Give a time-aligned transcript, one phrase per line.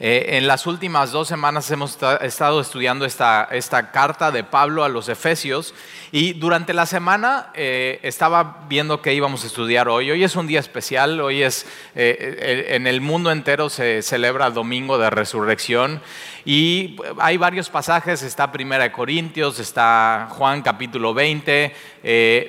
[0.00, 4.88] Eh, en las últimas dos semanas hemos estado estudiando esta, esta, carta de Pablo a
[4.88, 5.74] los Efesios
[6.12, 10.12] y durante la semana eh, estaba viendo que íbamos a estudiar hoy.
[10.12, 11.66] Hoy es un día especial, hoy es,
[11.96, 16.00] eh, en el mundo entero se celebra el Domingo de Resurrección
[16.44, 21.74] y hay varios pasajes, está Primera de Corintios, está Juan capítulo 20,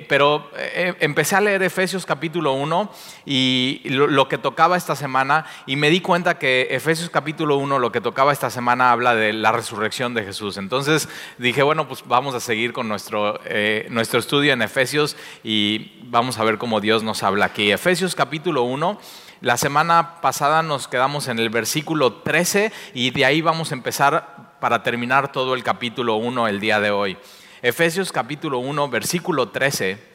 [0.08, 0.52] pero
[1.02, 2.92] empecé a leer Efesios capítulo 1
[3.26, 7.56] y lo, lo que tocaba esta semana y me di cuenta que Efesios capítulo capítulo
[7.56, 10.58] 1, lo que tocaba esta semana, habla de la resurrección de Jesús.
[10.58, 11.08] Entonces
[11.38, 16.38] dije, bueno, pues vamos a seguir con nuestro, eh, nuestro estudio en Efesios y vamos
[16.38, 17.72] a ver cómo Dios nos habla aquí.
[17.72, 19.00] Efesios capítulo 1.
[19.40, 24.58] La semana pasada nos quedamos en el versículo 13 y de ahí vamos a empezar
[24.60, 27.18] para terminar todo el capítulo 1 el día de hoy.
[27.62, 30.09] Efesios capítulo 1, versículo 13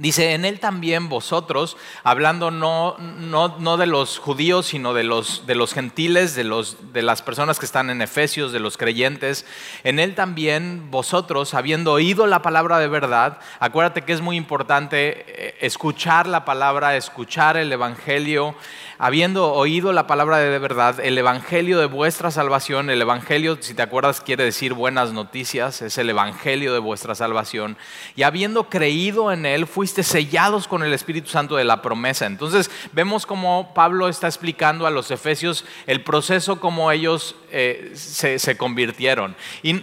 [0.00, 5.54] Dice, en él también vosotros, hablando no, no, de los judíos, sino de los, de
[5.54, 9.44] los gentiles, de, los, de las personas que están en Efesios, de los creyentes,
[9.84, 15.26] en él también vosotros, habiendo oído la palabra de verdad, acuérdate que es muy importante
[15.26, 18.54] eh, escuchar la palabra, escuchar el Evangelio,
[19.00, 23.80] habiendo oído la palabra de verdad, el evangelio de vuestra salvación, el evangelio, si te
[23.80, 27.78] acuerdas, quiere decir buenas noticias, es el evangelio de vuestra salvación,
[28.14, 32.26] y habiendo creído en él, fuiste sellados con el Espíritu Santo de la promesa.
[32.26, 38.56] Entonces vemos como Pablo está explicando a los efesios el proceso como ellos eh, se,
[38.58, 39.34] convirtieron.
[39.62, 39.80] Y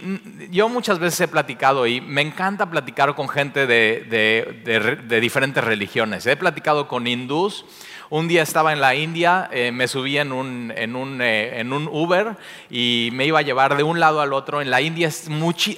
[0.52, 4.04] yo muchas veces he platicado y me encanta platicar con gente de,
[5.08, 6.24] de diferentes religiones.
[6.24, 7.64] He platicado con hindús,
[8.10, 11.72] un día estaba en la India, eh, me subí en un, en, un, eh, en
[11.72, 12.36] un, Uber
[12.70, 14.62] y me iba a llevar de un lado al otro.
[14.62, 15.10] En la India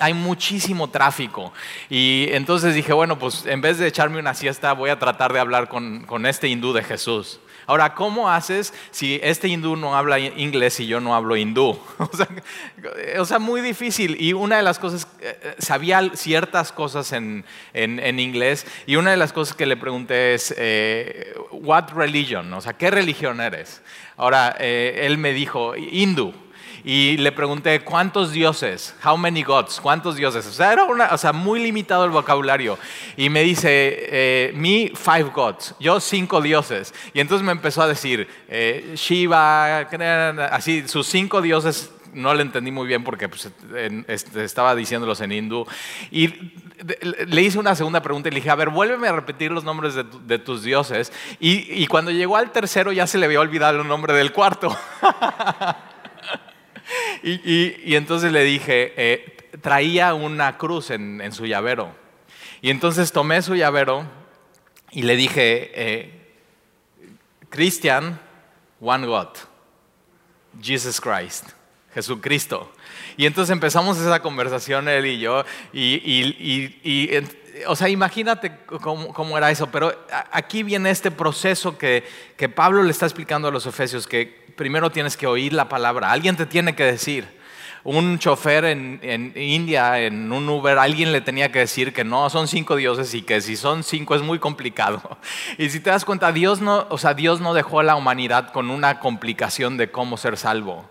[0.00, 1.52] hay muchísimo tráfico.
[1.88, 5.40] Y entonces dije, bueno, pues en vez de echarme una siesta, voy a tratar de
[5.40, 7.40] hablar con, con este hindú de Jesús.
[7.70, 11.78] Ahora, ¿cómo haces si este hindú no habla inglés y yo no hablo hindú?
[13.20, 14.20] O sea, muy difícil.
[14.20, 19.16] Y una de las cosas, eh, eh, sabía ciertas cosas en, inglés y una de
[19.16, 22.52] las cosas que le pregunté es, eh, ¿what religion?
[22.54, 23.82] O sea, ¿qué religión eres?
[24.16, 26.34] Ahora, él me dijo, hindú
[26.84, 28.94] y le pregunté, ¿cuántos dioses?
[29.04, 29.80] How many gods?
[29.80, 30.46] ¿Cuántos dioses?
[30.46, 32.78] O sea, era una, o sea, muy limitado el vocabulario.
[33.16, 36.94] Y me dice, eh, me five gods, yo cinco dioses.
[37.12, 39.78] Y entonces me empezó a decir, eh, Shiva,
[40.50, 43.48] así, sus cinco dioses no le entendí muy bien porque pues,
[44.08, 45.66] este, estaba diciéndolos en hindú.
[46.10, 46.52] Y
[47.26, 49.94] le hice una segunda pregunta y le dije, a ver, vuélveme a repetir los nombres
[49.94, 51.12] de, tus dioses.
[51.38, 54.76] Y, cuando llegó al tercero ya se le había olvidado el nombre del cuarto.
[57.22, 61.94] y, entonces le dije, eh, traía una cruz en, su llavero.
[62.60, 64.04] Y entonces tomé su llavero
[64.90, 66.34] y le dije, eh,
[67.48, 68.20] Christian,
[68.80, 69.28] one God,
[70.60, 71.50] Jesus Christ,
[71.94, 72.70] Jesucristo.
[73.16, 77.10] Y entonces empezamos esa conversación él y yo, y,
[77.66, 79.92] o sea, imagínate cómo, era eso, pero
[80.30, 82.04] aquí viene este proceso que,
[82.36, 86.10] que Pablo le está explicando a los efesios, que primero tienes que oír la palabra,
[86.10, 87.40] alguien te tiene que decir.
[87.82, 92.46] Un chofer en, India, en un Uber, alguien le tenía que decir que no, son
[92.46, 95.18] cinco dioses y que si son cinco es muy complicado.
[95.56, 98.52] Y si te das cuenta, Dios no, o sea, Dios no dejó a la humanidad
[98.52, 100.90] con una complicación de cómo ser salvo.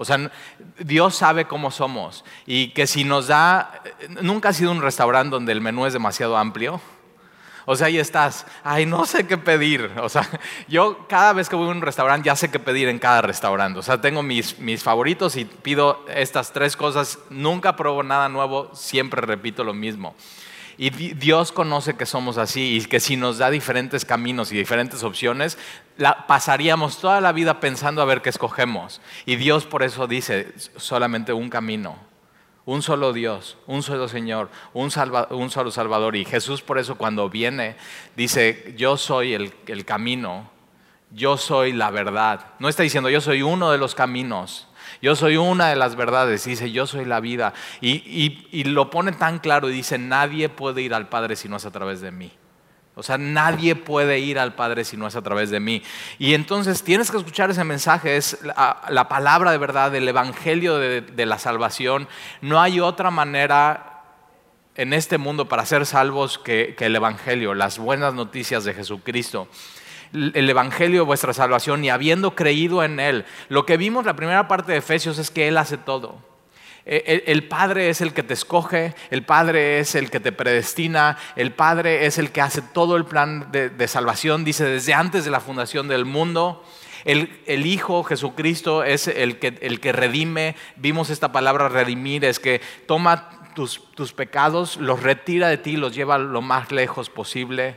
[0.00, 0.30] O sea,
[0.78, 3.82] Dios sabe cómo somos y que si nos da,
[4.22, 6.80] nunca ha sido un restaurante donde el menú es demasiado amplio.
[7.64, 9.90] O sea, ahí estás, ay, no sé qué pedir.
[10.00, 10.24] O sea,
[10.68, 13.80] yo cada vez que voy a un restaurante ya sé qué pedir en cada restaurante.
[13.80, 17.18] O sea, tengo mis, mis favoritos y pido estas tres cosas.
[17.28, 20.14] Nunca pruebo nada nuevo, siempre repito lo mismo.
[20.78, 25.02] Y Dios conoce que somos así y que si nos da diferentes caminos y diferentes
[25.02, 25.58] opciones,
[26.28, 29.00] pasaríamos toda la vida pensando a ver qué escogemos.
[29.26, 32.08] Y Dios por eso dice solamente un camino
[32.68, 36.16] un solo Dios, un solo Señor, un, solo Salvador.
[36.16, 37.76] Y Jesús por eso cuando viene
[38.14, 40.50] dice, yo soy el, camino,
[41.10, 42.44] yo soy la verdad.
[42.58, 44.67] No está diciendo, yo soy uno de los caminos,
[45.00, 47.54] yo soy una de las verdades, dice, yo soy la vida.
[47.80, 51.56] Y, y lo pone tan claro y dice, nadie puede ir al Padre si no
[51.56, 52.32] es a través de mí.
[52.98, 55.84] O sea, nadie puede ir al Padre si no es a través de mí.
[56.18, 61.26] Y entonces tienes que escuchar ese mensaje, es la, palabra de verdad, el Evangelio de,
[61.26, 62.08] la salvación.
[62.40, 64.02] No hay otra manera
[64.74, 69.46] en este mundo para ser salvos que, el Evangelio, las buenas noticias de Jesucristo
[70.12, 73.24] el Evangelio de vuestra salvación y habiendo creído en Él.
[73.48, 76.28] Lo que vimos la primera parte de Efesios es que Él hace todo.
[76.90, 81.18] Eh, el, Padre es el que te escoge, el Padre es el que te predestina,
[81.36, 85.30] el Padre es el que hace todo el plan de, salvación, dice, desde antes de
[85.30, 86.64] la fundación del mundo.
[87.04, 90.56] El, el, Hijo Jesucristo es el que, el que redime.
[90.76, 95.94] Vimos esta palabra redimir, es que toma tus, tus pecados, los retira de ti, los
[95.94, 97.76] lleva lo más lejos posible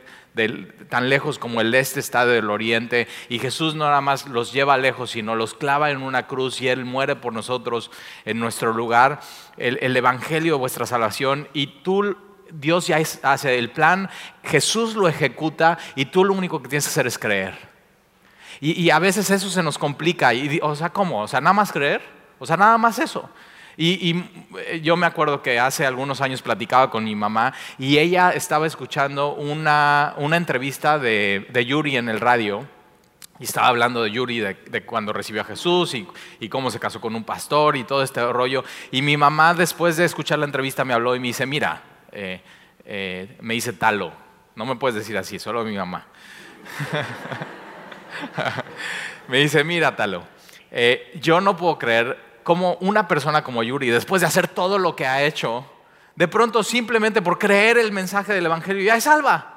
[0.90, 4.78] tan lejos como el este está del oriente, y Jesús no nada más los lleva
[4.78, 7.92] lejos, sino los clava en una cruz y Él muere por nosotros
[8.26, 9.20] en nuestro lugar,
[9.58, 12.16] el, Evangelio de vuestra salvación, y tú,
[12.50, 14.10] Dios ya hace el plan,
[14.44, 17.72] Jesús lo ejecuta, y tú lo único que tienes que hacer es creer.
[18.64, 21.24] Y, a veces eso se nos complica, y, o sea, ¿cómo?
[21.24, 22.02] O sea, nada más creer,
[22.38, 23.30] o sea, nada más eso.
[23.78, 24.24] Y,
[24.58, 28.68] eh, yo me acuerdo que hace algunos años platicaba con mi mamá y ella estaba
[28.68, 32.68] escuchando una, entrevista de, Yuri en el radio.
[33.40, 37.16] Y estaba hablando de Yuri, de, cuando recibió a Jesús y, cómo se casó con
[37.16, 38.64] un pastor y todo este rollo.
[38.92, 41.82] Y mi mamá, después de escuchar la entrevista, me habló y me dice, mira,
[42.12, 42.42] eh,
[42.86, 44.14] eh, me dice talo.
[44.56, 46.06] No me puedes decir así, solo mi mamá.
[49.28, 50.24] me dice, mira, talo.
[51.20, 55.06] yo no puedo creer como una persona como Yuri, después de hacer todo lo que
[55.06, 55.66] ha hecho,
[56.16, 59.48] de pronto simplemente por creer el mensaje del Evangelio ya es salva.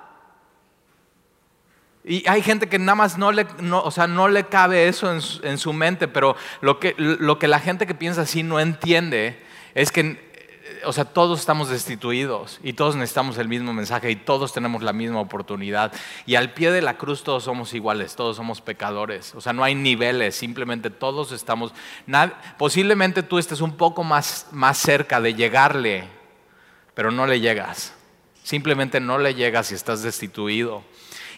[2.05, 5.23] Y hay gente que nada más no le, o sea, no le cabe eso en
[5.23, 8.61] su, en su mente, pero lo que, lo que la gente que piensa así no
[8.61, 9.43] entiende
[9.75, 10.34] es que
[10.87, 14.93] o sea, todos estamos destituidos y todos necesitamos el mismo mensaje y todos tenemos la
[14.93, 15.93] misma oportunidad.
[16.27, 19.35] Y al pie de la cruz todos somos iguales, todos somos pecadores.
[19.35, 21.73] O sea, no hay niveles, simplemente todos estamos...
[22.59, 26.09] posiblemente tú estés un poco más, más cerca de llegarle,
[26.95, 27.95] pero no le llegas.
[28.43, 30.83] Simplemente no le llegas y estás destituido.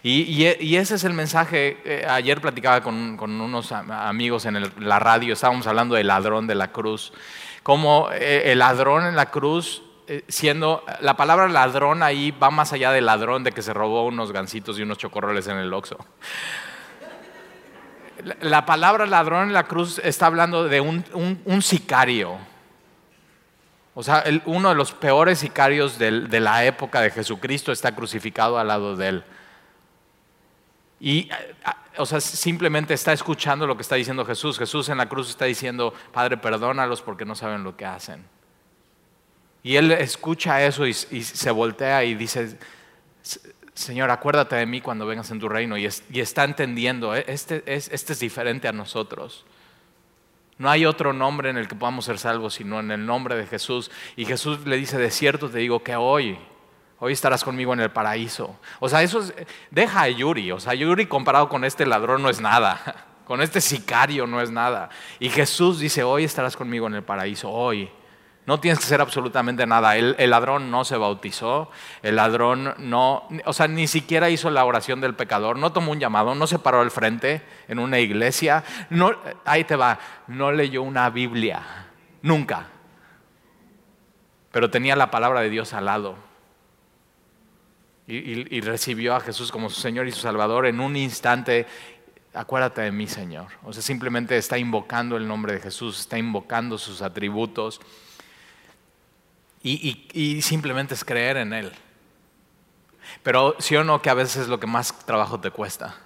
[0.03, 1.79] Y, ese es el mensaje.
[1.85, 6.71] Eh, ayer platicaba con, unos amigos en la radio, estábamos hablando del ladrón de la
[6.71, 7.13] cruz
[7.67, 12.73] como eh, el ladrón en la cruz, eh, siendo, la palabra ladrón ahí va más
[12.73, 15.99] allá del ladrón de que se robó unos gancitos y unos chocorroles en el Oxxo.
[18.41, 22.39] La palabra ladrón en la cruz está hablando de un, sicario.
[23.97, 28.69] O sea, uno de los peores sicarios de la época de Jesucristo está crucificado al
[28.69, 29.25] lado de él.
[31.01, 31.29] Y,
[31.99, 34.59] o sea, simplemente está escuchando lo que está diciendo Jesús.
[34.59, 38.25] Jesús en la cruz está diciendo, Padre, perdónalos porque no saben lo que hacen.
[39.63, 42.59] Y él escucha eso y, se voltea y dice,
[43.75, 45.77] Señor, acuérdate de mí cuando vengas en tu reino.
[45.77, 49.45] Y, está entendiendo, e, este es, este es diferente a nosotros.
[50.59, 53.47] No hay otro nombre en el que podamos ser salvos sino en el nombre de
[53.47, 53.91] Jesús.
[54.17, 56.39] Y Jesús le dice, de cierto te digo que hoy
[56.99, 58.59] Hoy estarás conmigo en el paraíso.
[58.81, 59.35] O sea, eso es,
[59.71, 60.51] deja a Yuri.
[60.53, 63.05] O sea, Yuri comparado con este ladrón no es nada.
[63.27, 64.89] Con este sicario no es nada.
[65.19, 67.91] Y Jesús dice, hoy estarás conmigo en el paraíso, hoy.
[68.47, 69.97] No tienes que hacer absolutamente nada.
[69.97, 71.69] El, ladrón no se bautizó,
[72.05, 75.99] el ladrón no, o sea, ni siquiera hizo la oración del pecador, no tomó un
[75.99, 79.11] llamado, no se paró al frente en una iglesia, no,
[79.45, 81.89] ahí te va, no leyó una Biblia,
[82.23, 82.69] nunca.
[84.53, 86.26] Pero tenía la palabra de Dios al lado
[88.09, 91.67] y, recibió a Jesús como su Señor y su Salvador en un instante,
[92.35, 93.49] acuérdate de mí, Señor.
[93.65, 97.81] O sea, simplemente está invocando el nombre de Jesús, está invocando sus atributos
[99.63, 101.73] y, simplemente es creer en Él.
[103.25, 105.97] Pero sí o no que a veces es lo que más trabajo te cuesta,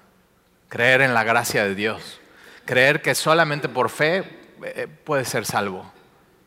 [0.69, 2.21] creer en la gracia de Dios,
[2.65, 4.25] creer que solamente por fe
[4.65, 5.93] eh, puedes ser salvo,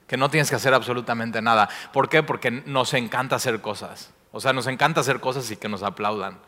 [0.08, 1.70] que no tienes que hacer absolutamente nada.
[1.92, 2.24] ¿Por qué?
[2.24, 4.12] Porque nos encanta hacer cosas.
[4.36, 6.40] O sea, nos encanta hacer cosas y que nos aplaudan.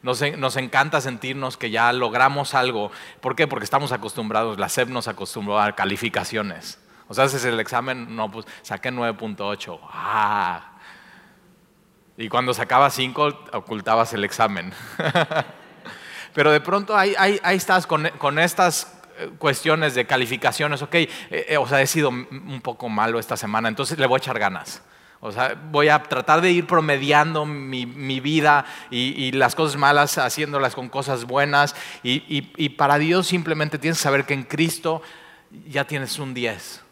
[0.00, 2.90] Nos, nos, encanta sentirnos que ya logramos algo.
[3.20, 3.46] ¿Por qué?
[3.46, 6.78] Porque estamos acostumbrados, la SEP nos acostumbró a calificaciones.
[7.06, 9.78] O sea, haces el examen, no, pues saqué 9.8.
[9.92, 10.72] ¡Ah!
[12.16, 14.72] Y cuando sacaba 5, ocultabas el examen.
[16.32, 20.80] Pero de pronto ahí, ahí, estás con, con, estas eh, cuestiones de calificaciones.
[20.80, 24.16] Ok, eh, eh, o sea, he sido un poco malo esta semana, entonces le voy
[24.16, 24.82] a echar ganas.
[25.26, 27.86] O sea, voy a tratar de ir promediando mi,
[28.20, 31.74] vida y, las cosas malas haciéndolas con cosas buenas.
[32.02, 35.00] Y, para Dios simplemente tienes que saber que en Cristo
[35.66, 36.82] ya tienes un 10.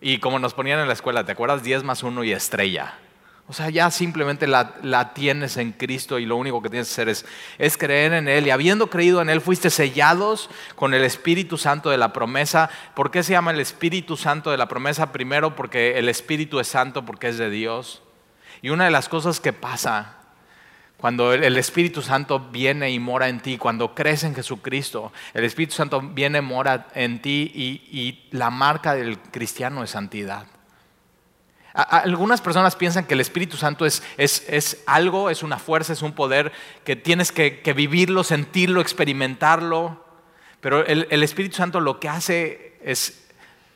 [0.00, 1.64] Y como nos ponían en la escuela, ¿te acuerdas?
[1.64, 2.94] 10 más 1 y estrella.
[3.46, 7.08] O sea, ya simplemente la, tienes en Cristo y lo único que tienes que hacer
[7.10, 7.26] es,
[7.58, 8.46] es, creer en Él.
[8.46, 12.70] Y habiendo creído en Él, fuiste sellados con el Espíritu Santo de la promesa.
[12.94, 15.12] ¿Por qué se llama el Espíritu Santo de la promesa?
[15.12, 18.02] Primero, porque el Espíritu es santo, porque es de Dios.
[18.62, 20.16] Y una de las cosas que pasa
[20.96, 25.74] cuando el Espíritu Santo viene y mora en ti, cuando crees en Jesucristo, el Espíritu
[25.74, 30.46] Santo viene y mora en ti y la marca del cristiano es santidad.
[31.74, 34.02] Algunas personas piensan que el Espíritu Santo es,
[34.86, 36.52] algo, es una fuerza, es un poder
[36.84, 40.04] que tienes que, vivirlo, sentirlo, experimentarlo.
[40.60, 43.28] Pero el, Espíritu Santo lo que hace es,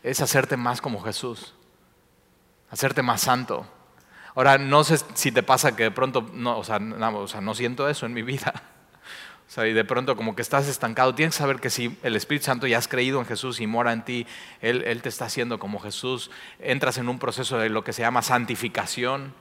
[0.04, 1.54] es hacerte más como Jesús,
[2.70, 3.66] hacerte más santo.
[4.36, 7.54] Ahora, no sé si te pasa que de pronto, no, o no, o sea, no
[7.54, 8.54] siento eso en mi vida.
[9.48, 12.16] O sea, y de pronto como que estás estancado, tienes que saber que si el
[12.16, 14.26] Espíritu Santo ya has creído en Jesús y mora en ti,
[14.60, 18.02] Él, Él te está haciendo como Jesús, entras en un proceso de lo que se
[18.02, 19.32] llama santificación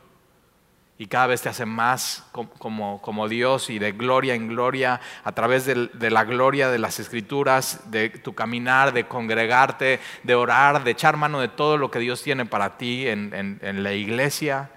[0.99, 5.31] y cada vez te hace más como, como Dios y de gloria en gloria a
[5.33, 10.91] través de, la gloria de las escrituras, de tu caminar, de congregarte, de orar, de
[10.91, 14.71] echar mano de todo lo que Dios tiene para ti en, en la iglesia.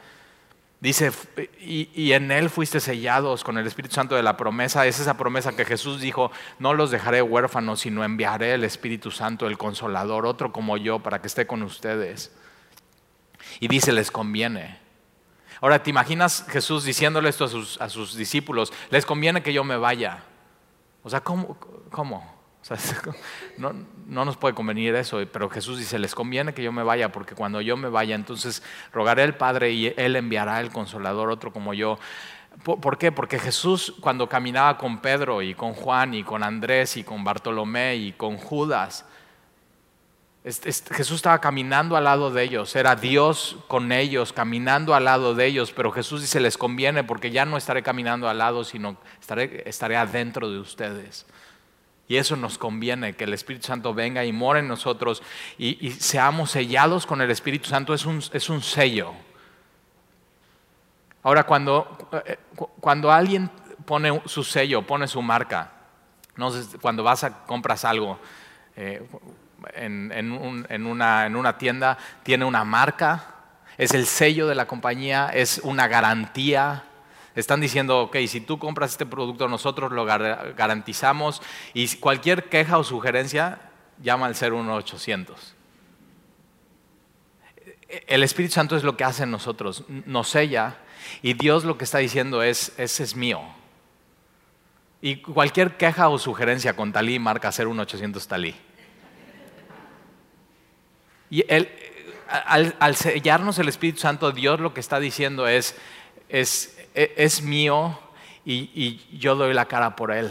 [0.80, 1.12] Dice,
[1.60, 4.86] y, en Él fuiste sellados con el Espíritu Santo de la promesa.
[4.86, 9.46] Es esa promesa que Jesús dijo, no los dejaré huérfanos, sino enviaré el Espíritu Santo,
[9.46, 12.34] el consolador, otro como yo, para que esté con ustedes.
[13.60, 14.78] Y dice, les conviene.
[15.60, 18.72] Ahora, ¿te imaginas Jesús diciéndole esto a sus, a sus discípulos?
[18.88, 20.24] Les conviene que yo me vaya.
[21.02, 21.58] O sea, ¿cómo?
[21.90, 22.39] cómo?
[23.58, 23.74] No,
[24.06, 27.34] no, nos puede convenir eso, pero Jesús dice, les conviene que yo me vaya, porque
[27.34, 28.62] cuando yo me vaya, entonces
[28.92, 31.98] rogaré al Padre y Él enviará el consolador, otro como yo.
[32.64, 33.12] ¿Por qué?
[33.12, 37.96] Porque Jesús cuando caminaba con Pedro y con Juan y con Andrés y con Bartolomé
[37.96, 39.04] y con Judas,
[40.42, 45.44] Jesús estaba caminando al lado de ellos, era Dios con ellos, caminando al lado de
[45.44, 49.62] ellos, pero Jesús dice, les conviene porque ya no estaré caminando al lado, sino estaré,
[49.66, 51.26] estaré adentro de ustedes.
[52.10, 55.22] Y eso nos conviene, que el Espíritu Santo venga y more en nosotros
[55.56, 59.12] y, seamos sellados con el Espíritu Santo, es un, es un sello.
[61.22, 62.36] Ahora, cuando, eh,
[62.80, 63.48] cuando alguien
[63.84, 65.70] pone su sello, pone su marca,
[66.82, 68.18] cuando vas a compras algo
[68.74, 69.06] eh,
[69.74, 70.32] en, en,
[70.86, 73.36] una, en una tienda, tiene una marca,
[73.78, 76.82] es el sello de la compañía, es una garantía,
[77.40, 81.42] están diciendo, ok, si tú compras este producto, nosotros lo garantizamos
[81.74, 83.60] y cualquier queja o sugerencia,
[84.02, 85.54] llama al 01800.
[88.06, 90.78] El Espíritu Santo es lo que hace en nosotros, nos sella
[91.22, 93.40] y Dios lo que está diciendo es, ese es mío.
[95.02, 98.54] Y cualquier queja o sugerencia con Talí marca 01800 Talí.
[101.30, 105.76] Y al, al sellarnos el Espíritu Santo, Dios lo que está diciendo es,
[106.28, 107.98] es es mío
[108.44, 110.30] y, yo doy la cara por él.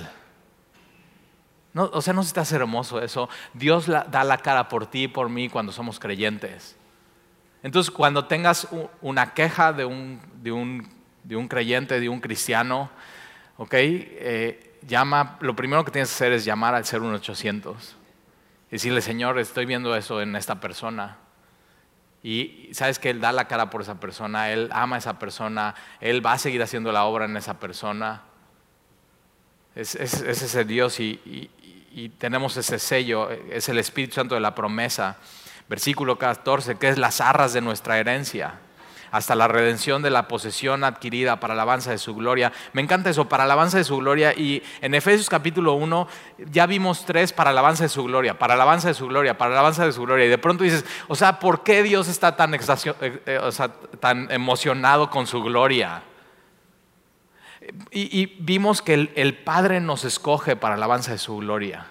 [1.74, 3.30] No, o sea, no se te hace hermoso eso.
[3.54, 6.76] Dios da la cara por ti y por mí cuando somos creyentes.
[7.62, 8.68] Entonces, cuando tengas
[9.02, 12.90] una queja de un creyente, de un cristiano,
[13.58, 13.74] ¿ok?
[13.74, 17.98] Eh, llama, lo primero que tienes que hacer es llamar al 01800.
[18.70, 21.18] Y decirle, Señor, estoy viendo eso en esta persona.
[22.22, 25.76] Y sabes que Él da la cara por esa persona, Él ama a esa persona,
[26.02, 28.24] Él va a seguir haciendo la obra en esa persona.
[29.76, 31.50] Es, es, es ese Dios y,
[32.18, 35.18] tenemos ese sello, es el Espíritu Santo de la promesa.
[35.68, 38.60] Versículo 14, que es las arras de nuestra herencia
[39.12, 42.52] hasta la redención de la posesión adquirida para alabanza de su gloria.
[42.74, 44.34] Me encanta eso, para alabanza de su gloria.
[44.34, 46.08] Y en Efesios capítulo 1
[46.52, 49.86] ya vimos tres para alabanza de su gloria, para alabanza de su gloria, para alabanza
[49.86, 50.26] de su gloria.
[50.26, 52.60] Y de pronto dices, o sea, ¿por qué Dios está tan, eh,
[53.02, 53.40] eh,
[54.00, 56.04] tan emocionado con su gloria?
[57.92, 61.88] Y, y vimos que el, el Padre nos escoge para alabanza de su gloria,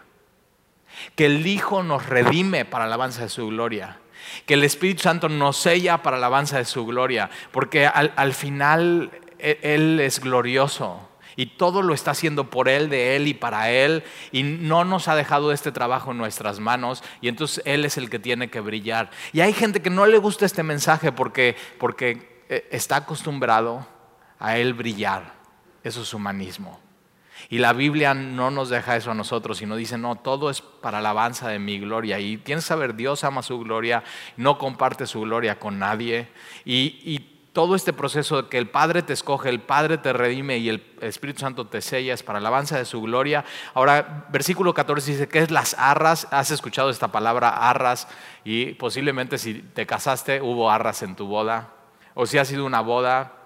[1.15, 3.99] que el Hijo nos redime para alabanza de su gloria
[4.47, 8.35] que el Espíritu Santo nos sella para la alabanza de su gloria, porque al, al
[8.35, 11.09] final e, Él es glorioso
[11.39, 15.07] y todo lo está haciendo por Él, de Él y para Él, y no nos
[15.07, 18.59] ha dejado este trabajo en nuestras manos, y entonces Él es el que tiene que
[18.59, 19.11] brillar.
[19.33, 23.87] Y hay gente que no le gusta este mensaje porque, porque eh, está acostumbrado
[24.41, 25.33] a Él brillar.
[25.85, 26.81] Eso es humanismo.
[27.51, 30.99] Y la Biblia no nos deja eso a nosotros, sino dice, no, todo es para
[30.99, 32.19] alabanza de mi gloria.
[32.19, 34.05] Y tienes que saber, Dios ama su gloria,
[34.37, 36.29] no comparte su gloria con nadie.
[36.65, 40.59] Y, y todo este proceso de que el Padre te escoge, el Padre te redime
[40.59, 43.45] y el Espíritu Santo te sella es para alabanza de su gloria.
[43.75, 46.29] Ahora, versículo 14 dice, ¿qué es las arras?
[46.31, 48.07] Has escuchado esta palabra arras
[48.45, 51.71] y posiblemente si te casaste hubo arras en tu boda.
[52.15, 53.38] O si ha sido una boda,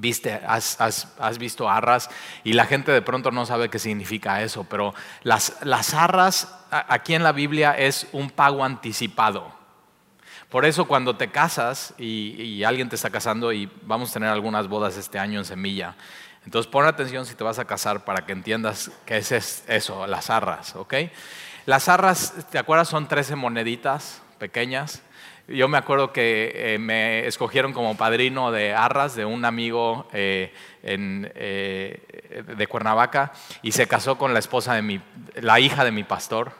[0.00, 2.08] viste, has, has, visto arras
[2.44, 7.14] y la gente de pronto no sabe qué significa eso, pero las, las arras aquí
[7.14, 9.52] en la Biblia es un pago anticipado.
[10.48, 14.30] Por eso cuando te casas y, y, alguien te está casando y vamos a tener
[14.30, 15.94] algunas bodas este año en Semilla,
[16.44, 19.32] entonces pon atención si te vas a casar para que entiendas qué es
[19.68, 20.94] eso, las arras, ¿ok?
[21.66, 22.88] Las arras, ¿te acuerdas?
[22.88, 25.02] Son 13 moneditas pequeñas
[25.48, 30.52] Yo me acuerdo que eh, me escogieron como padrino de arras de un amigo eh,
[30.82, 35.00] eh, de Cuernavaca y se casó con la esposa de mi,
[35.36, 36.52] la hija de mi pastor.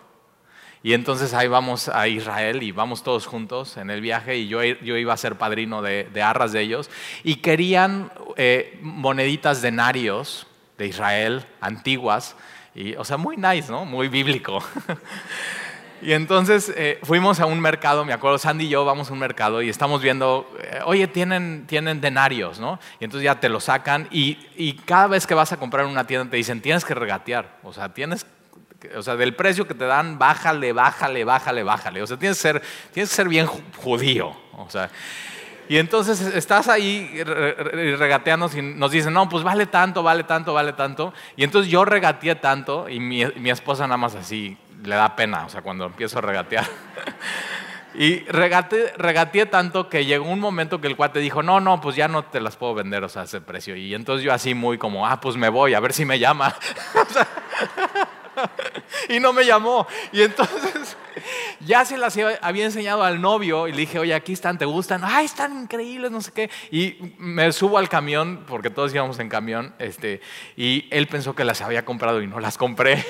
[0.83, 4.62] Y entonces ahí vamos a Israel y vamos todos juntos en el viaje y yo,
[4.62, 6.88] yo iba a ser padrino de, de arras de ellos.
[7.25, 8.11] Y querían
[8.80, 10.47] moneditas denarios
[10.78, 12.37] de Israel antiguas,
[12.75, 13.85] y, o sea, muy nice, ¿no?
[13.85, 14.62] Muy bíblico.
[16.00, 19.19] Y entonces eh, fuimos a un mercado, me acuerdo, Sandy y yo vamos a un
[19.19, 22.78] mercado y estamos viendo, eh, oye, tienen, tienen denarios, ¿no?
[23.00, 26.07] Y entonces ya te lo sacan y, y, cada vez que vas a comprar una
[26.07, 28.26] tienda te dicen, tienes que regatear, o sea, tienes,
[28.97, 32.02] o sea, del precio que te dan, bájale, bájale, bájale, bájale.
[32.02, 32.62] O sea, tienes que ser,
[32.93, 34.90] tienes que ser bien judío, o sea.
[35.69, 40.73] Y entonces estás ahí regateando y nos dicen, no, pues vale tanto, vale tanto, vale
[40.73, 41.12] tanto.
[41.37, 45.47] Y entonces yo regateé tanto y mi, mi esposa nada más así, le da pena,
[45.47, 46.66] o sea, cuando empiezo a regatear.
[47.94, 52.08] y regateé, tanto que llegó un momento que el cuate dijo, no, no, pues ya
[52.08, 53.76] no te las puedo vender, o sea, ese precio.
[53.76, 56.54] Y entonces yo así muy como, ah, pues me voy, a ver si me llama.
[59.08, 59.87] y no me llamó.
[60.12, 60.97] Y entonces
[61.61, 65.02] ya se las había enseñado al novio y le dije, oye, aquí están, ¿te gustan?
[65.04, 66.50] Ay, están increíbles, no sé qué.
[66.70, 70.20] Y me subo al camión, porque todos íbamos en camión, este,
[70.56, 73.04] y él pensó que las había comprado y no las compré.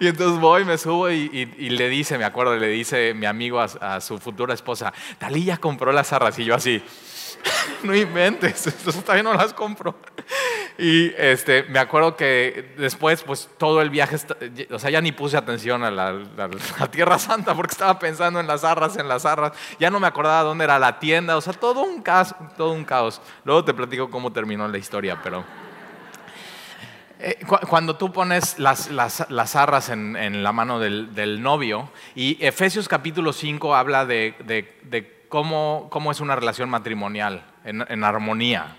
[0.00, 4.00] Y entonces voy, me subo y, le dice, me acuerdo, le dice mi amigo a,
[4.00, 6.38] su futura esposa, Talí ya compró las arras.
[6.38, 6.82] Y yo así,
[7.82, 9.96] no inventes, entonces todavía no las compro.
[10.78, 14.16] Y este, me acuerdo que después, pues todo el viaje,
[14.70, 16.20] o sea, ya ni puse atención a la,
[16.92, 19.52] Tierra Santa porque estaba pensando en las arras, en las arras.
[19.80, 22.84] Ya no me acordaba dónde era la tienda, o sea, todo un caos, todo un
[22.84, 23.20] caos.
[23.44, 25.67] Luego te platico cómo terminó la historia, pero...
[27.20, 27.36] Eh,
[27.68, 33.74] cuando tú pones las, las, arras en, la mano del, novio, y Efesios capítulo 5
[33.74, 38.76] habla de, cómo, cómo, es una relación matrimonial en, armonía.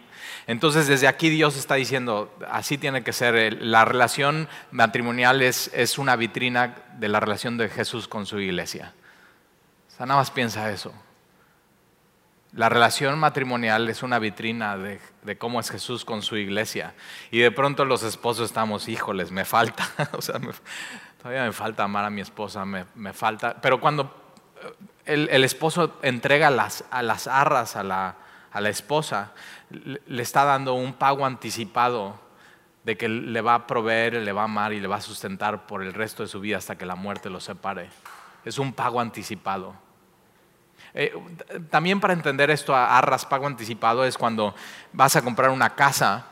[0.47, 5.97] Entonces desde aquí Dios está diciendo, así tiene que ser, la relación matrimonial es, es
[5.97, 8.93] una vitrina de la relación de Jesús con su iglesia.
[9.89, 10.93] O sea, nada más piensa eso.
[12.53, 14.99] La relación matrimonial es una vitrina de,
[15.37, 16.95] cómo es Jesús con su iglesia.
[17.29, 19.87] Y de pronto los esposos estamos, híjoles, me falta,
[21.21, 23.61] todavía me falta amar a mi esposa, me, falta.
[23.61, 24.33] Pero cuando
[25.05, 28.15] eh, el, esposo entrega las, a las arras a la,
[28.51, 29.31] a la esposa,
[29.69, 32.19] le está dando un pago anticipado
[32.83, 35.67] de que le va a proveer, le va a amar y le va a sustentar
[35.67, 37.89] por el resto de su vida hasta que la muerte lo separe.
[38.43, 39.75] Es un pago anticipado.
[40.93, 41.13] Eh,
[41.69, 44.55] también para entender esto a, raspago anticipado es cuando
[44.91, 46.25] vas a comprar una casa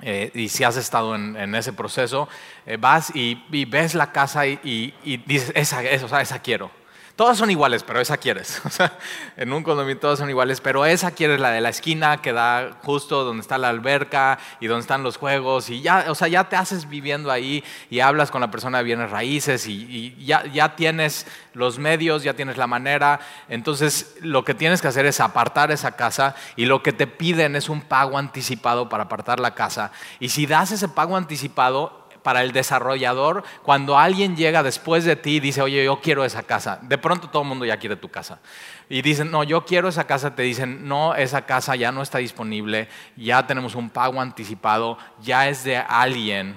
[0.00, 2.28] eh, y si has estado en, ese proceso,
[2.66, 4.94] eh, vas y, ves la casa y,
[5.26, 6.70] dices, esa, esa quiero.
[7.16, 8.60] Todas son iguales, pero esa quieres.
[8.64, 8.98] O sea,
[9.36, 12.78] en un condominio todas son iguales, pero esa quieres la de la esquina que da
[12.82, 15.70] justo donde está la alberca y donde están los juegos.
[15.70, 18.84] Y ya, o sea, ya te haces viviendo ahí y hablas con la persona de
[18.84, 23.20] bienes raíces y, ya, ya tienes los medios, ya tienes la manera.
[23.48, 27.54] Entonces, lo que tienes que hacer es apartar esa casa y lo que te piden
[27.54, 29.92] es un pago anticipado para apartar la casa.
[30.18, 35.36] Y si das ese pago anticipado, para el desarrollador cuando alguien llega después de ti
[35.36, 36.78] y dice, oye, yo quiero esa casa.
[36.80, 38.40] De pronto todo el mundo ya quiere tu casa.
[38.88, 40.34] Y dicen, no, yo quiero esa casa.
[40.34, 45.48] Te dicen, no, esa casa ya no está disponible, ya tenemos un pago anticipado, ya
[45.48, 46.56] es de alguien,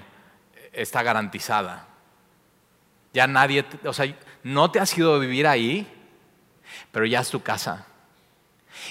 [0.72, 1.86] está garantizada.
[3.14, 4.08] Ya nadie, o sea,
[4.44, 5.86] no te has ido a vivir ahí,
[6.94, 7.88] pero ya es tu casa.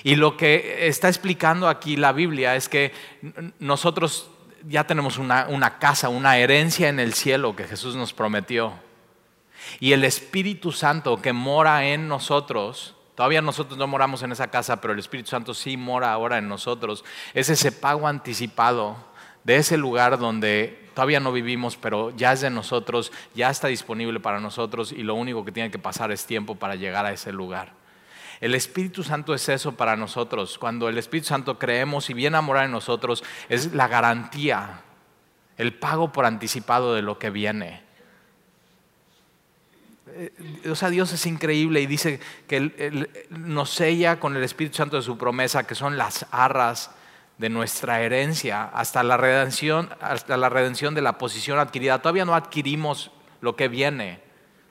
[0.04, 2.92] Y lo que está explicando aquí la Biblia es que
[3.60, 4.30] nosotros
[4.68, 8.72] ya tenemos una, casa, una herencia en el cielo que Jesús nos prometió.
[9.81, 14.81] Y el Espíritu Santo que mora en nosotros, todavía nosotros no moramos en esa casa,
[14.81, 18.96] pero el Espíritu Santo sí mora ahora en nosotros, es ese pago anticipado
[19.44, 24.18] de ese lugar donde todavía no vivimos, pero ya es de nosotros, ya está disponible
[24.18, 27.33] para nosotros y lo único que tiene que pasar es tiempo para llegar a ese
[27.33, 27.72] lugar.
[28.40, 30.59] El Espíritu Santo es eso para nosotros.
[30.59, 34.83] Cuando el Espíritu Santo creemos y viene a morar en nosotros, es la garantía,
[35.57, 37.83] el pago por anticipado de lo que viene.
[40.09, 40.33] Eh,
[40.70, 45.03] o sea, Dios es increíble y dice que nos sella con el Espíritu Santo de
[45.03, 46.90] su promesa, que son las arras
[47.38, 52.01] de nuestra herencia, hasta la redención, hasta la redención de la posición adquirida.
[52.01, 54.25] Todavía no adquirimos lo que viene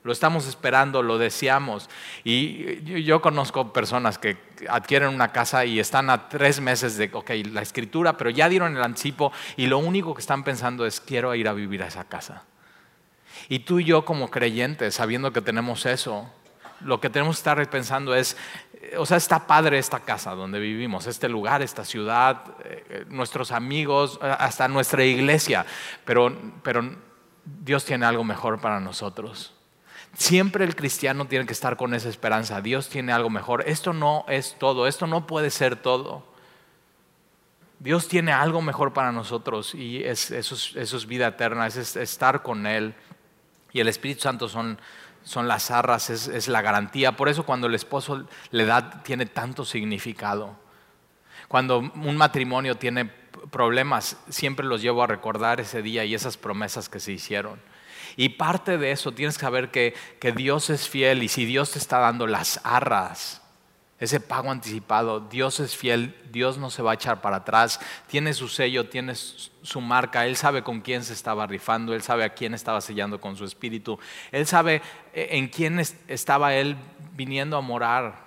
[0.05, 1.89] lo estamos esperando, lo deseamos.
[2.23, 4.37] Y yo conozco personas que
[4.69, 8.77] adquieren una casa y están a tres meses de, ok, la escritura, pero ya dieron
[8.77, 12.03] el anticipo y lo único que están pensando es, quiero ir a vivir a esa
[12.03, 12.43] casa.
[13.49, 16.31] Y tú y yo como creyentes, sabiendo que tenemos eso,
[16.81, 18.37] lo que tenemos que estar pensando es,
[18.99, 24.19] o sea, está padre esta casa donde vivimos, este lugar, esta ciudad, eh, nuestros amigos,
[24.21, 25.65] hasta nuestra iglesia,
[26.05, 26.95] pero, pero
[27.43, 29.54] Dios tiene algo mejor para nosotros.
[30.15, 32.61] Siempre el cristiano tiene que estar con esa esperanza.
[32.61, 33.63] Dios tiene algo mejor.
[33.67, 36.25] Esto no es todo, esto no puede ser todo.
[37.79, 42.95] Dios tiene algo mejor para nosotros y eso, es, vida eterna, es, estar con Él.
[43.73, 44.79] Y el Espíritu Santo son,
[45.23, 47.17] son las arras, es, la garantía.
[47.17, 50.55] Por eso cuando el esposo le da, tiene tanto significado.
[51.49, 53.05] Cuando un matrimonio tiene
[53.51, 57.59] problemas, siempre los llevo a recordar ese día y esas promesas que se hicieron.
[58.17, 61.71] Y parte de eso tienes que saber que, que Dios es fiel y si Dios
[61.71, 63.41] te está dando las arras,
[63.97, 68.33] ese pago anticipado, Dios es fiel, Dios no se va a echar para atrás, tiene
[68.33, 72.33] su sello, tiene su marca, Él sabe con quién se estaba rifando, Él sabe a
[72.33, 73.97] quién estaba sellando con su espíritu,
[74.33, 74.81] Él sabe
[75.13, 76.75] eh, en quién estaba Él
[77.13, 78.25] viniendo a morar,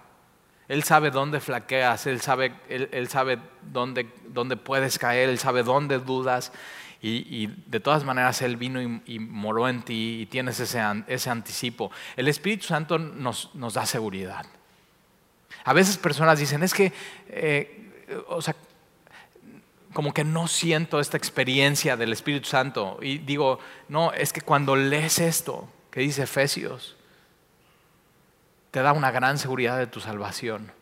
[0.68, 5.98] Él sabe dónde flaqueas, Él sabe, él, sabe dónde, dónde, puedes caer, Él sabe dónde
[5.98, 6.50] dudas
[7.00, 11.90] y, de todas maneras Él vino y, moró en ti y tienes ese, ese anticipo.
[12.16, 14.46] El Espíritu Santo nos, nos da seguridad.
[15.64, 16.92] A veces personas dicen, es que,
[17.28, 17.90] eh,
[18.28, 18.56] o sea,
[19.92, 22.98] como que no siento esta experiencia del Espíritu Santo.
[23.00, 23.58] Y digo,
[23.88, 26.96] no, es que cuando lees esto que dice Efesios,
[28.70, 30.72] te da una gran seguridad de tu salvación.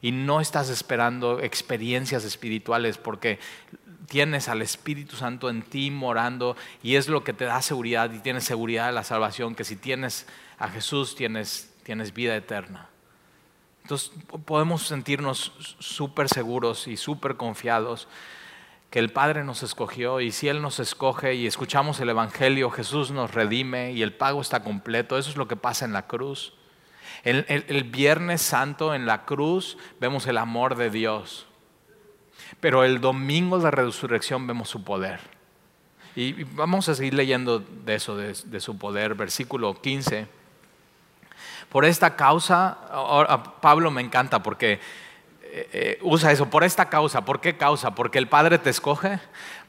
[0.00, 3.38] Y no estás esperando experiencias espirituales porque
[4.08, 8.18] tienes al Espíritu Santo en ti morando y es lo que te da seguridad y
[8.20, 10.26] tienes seguridad de la salvación, que si tienes
[10.58, 12.88] a Jesús tienes, tienes vida eterna.
[13.82, 14.12] Entonces
[14.46, 18.08] podemos sentirnos súper seguros y súper confiados
[18.90, 23.10] que el Padre nos escogió y si Él nos escoge y escuchamos el Evangelio, Jesús
[23.10, 25.18] nos redime y el pago está completo.
[25.18, 26.54] Eso es lo que pasa en la cruz.
[27.24, 31.46] El, el Viernes Santo en la cruz vemos el amor de Dios,
[32.60, 35.20] pero el domingo de resurrección vemos su poder.
[36.16, 40.28] Y vamos a seguir leyendo de eso, de, su poder, versículo 15.
[41.68, 42.78] Por esta causa,
[43.60, 44.80] Pablo me encanta porque
[45.42, 47.96] eh, eh, usa eso, por esta causa, ¿por qué causa?
[47.96, 49.18] Porque el Padre te escoge,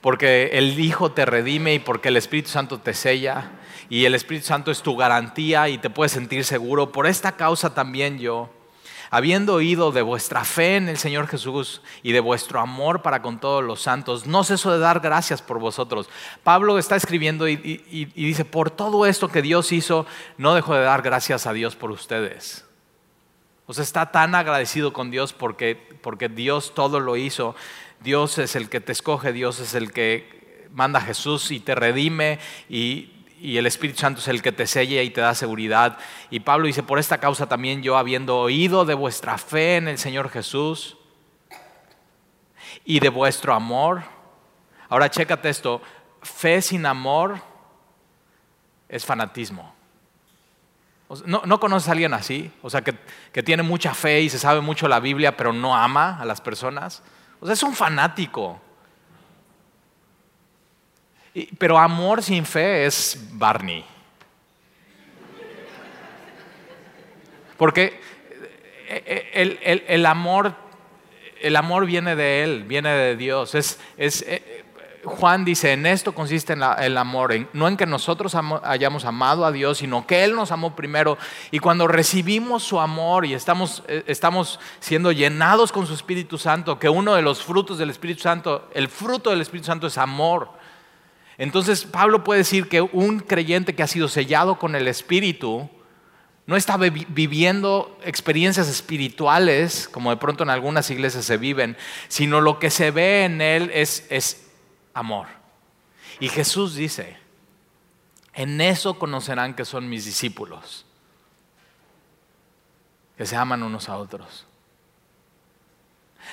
[0.01, 3.51] porque el Hijo te redime y porque el Espíritu Santo te sella
[3.89, 6.91] y el Espíritu Santo es tu garantía y te puedes sentir seguro.
[6.91, 8.49] Por esta causa también yo
[9.15, 13.39] habiendo oído de vuestra fe en el Señor Jesús y de vuestro amor para con
[13.39, 16.10] todos los santos, no ceso de dar gracias por vosotros.
[16.43, 17.56] Pablo está escribiendo y,
[18.13, 20.06] dice, por todo esto que Dios hizo,
[20.38, 22.65] no dejo de dar gracias a Dios por ustedes.
[23.67, 27.56] O sea, está tan agradecido con Dios porque, porque Dios todo lo hizo.
[28.01, 31.73] Dios es el que te escoge, Dios es el que manda a Jesús y te
[31.73, 35.98] redime y y el Espíritu Santo es el que te sella y te da seguridad.
[36.30, 39.98] Y Pablo dice, por esta causa también yo, habiendo oído de vuestra fe en el
[39.98, 40.98] Señor Jesús
[42.86, 44.04] y de vuestro amor.
[44.89, 45.82] Ahora chécate esto,
[46.21, 47.41] fe sin amor
[48.88, 49.74] es fanatismo.
[51.26, 52.52] ¿No, conoces a alguien así?
[52.63, 52.98] O sea, que,
[53.32, 56.41] que tiene mucha fe y se sabe mucho la Biblia, pero no ama a las
[56.41, 57.04] personas.
[57.39, 58.60] O sea, es un fanático.
[61.58, 63.86] Pero amor sin fe es Barney.
[67.58, 68.00] Porque
[68.88, 70.54] eh, eh, el, amor,
[71.41, 73.56] el amor viene de Él, viene de Dios.
[73.56, 74.63] Es, eh,
[75.04, 79.78] Juan dice, en esto consiste el amor, no en que nosotros hayamos amado a Dios,
[79.80, 81.17] sino que Él nos amó primero.
[81.52, 86.89] Y cuando recibimos su amor y estamos, estamos siendo llenados con su Espíritu Santo, que
[86.89, 90.50] uno de los frutos del Espíritu Santo, el fruto del Espíritu Santo es amor.
[91.38, 95.69] Entonces Pablo puede decir que un creyente que ha sido sellado con el Espíritu
[96.48, 101.76] no está viviendo experiencias espirituales, como de pronto en algunas iglesias se viven,
[102.08, 104.48] sino lo que se ve en él es,
[104.93, 105.28] amor.
[106.19, 107.17] Y Jesús dice,
[108.34, 110.86] en eso conocerán que son mis discípulos,
[113.17, 114.45] que se aman unos a otros.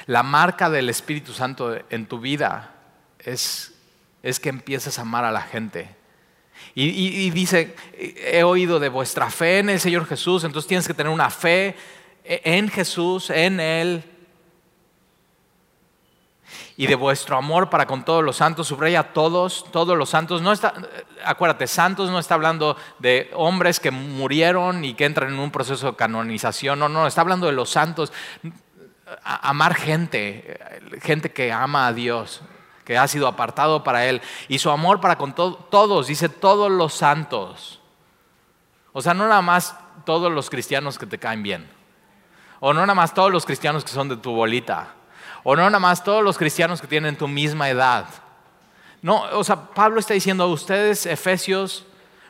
[0.07, 2.75] La marca del Espíritu Santo en tu vida
[3.19, 3.72] es
[4.23, 6.03] es que empieces a amar a la gente.
[6.75, 11.13] Y, dice, he oído de vuestra fe en el Señor Jesús, entonces tienes que tener
[11.13, 11.77] una fe
[12.25, 14.05] en Jesús, en Él,
[16.77, 20.41] y de vuestro amor para con todos los santos, subraya todos, todos los santos.
[20.41, 20.73] No está,
[21.25, 25.91] acuérdate, santos no está hablando de hombres que murieron y que entran en un proceso
[25.91, 28.13] de canonización, no, no, está hablando de los santos.
[29.23, 30.59] Amar gente,
[31.03, 32.41] gente que ama a Dios,
[32.85, 36.95] que ha sido apartado para Él, y su amor para con todos, dice todos los
[36.95, 37.81] santos.
[38.93, 41.71] O sea, no nada más todos los cristianos que te caen bien.
[42.61, 44.95] O no nada más todos los cristianos que son de tu bolita.
[45.43, 48.07] O no nada más todos los cristianos que tienen tu misma edad.
[49.01, 51.87] No, o sea, Pablo está diciendo a ustedes, Efesios,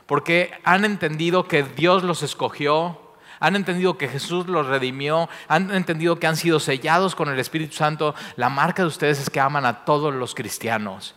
[0.07, 2.99] porque han entendido que Dios los escogió,
[3.43, 7.75] han entendido que Jesús los redimió, han entendido que han sido sellados con el Espíritu
[7.75, 8.15] Santo.
[8.37, 11.13] La marca de ustedes es que aman a todos los cristianos.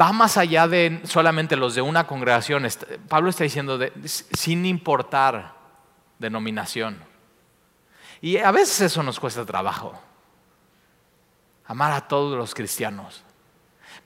[0.00, 2.66] Va más allá de solamente los de una congregación.
[3.06, 5.56] Pablo está diciendo sin importar
[6.18, 7.04] denominación.
[8.22, 9.92] Y a veces eso nos cuesta trabajo.
[11.66, 13.24] Amar a todos los cristianos.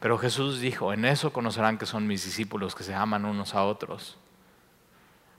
[0.00, 3.62] Pero Jesús dijo, en eso conocerán que son mis discípulos, que se aman unos a
[3.62, 4.18] otros.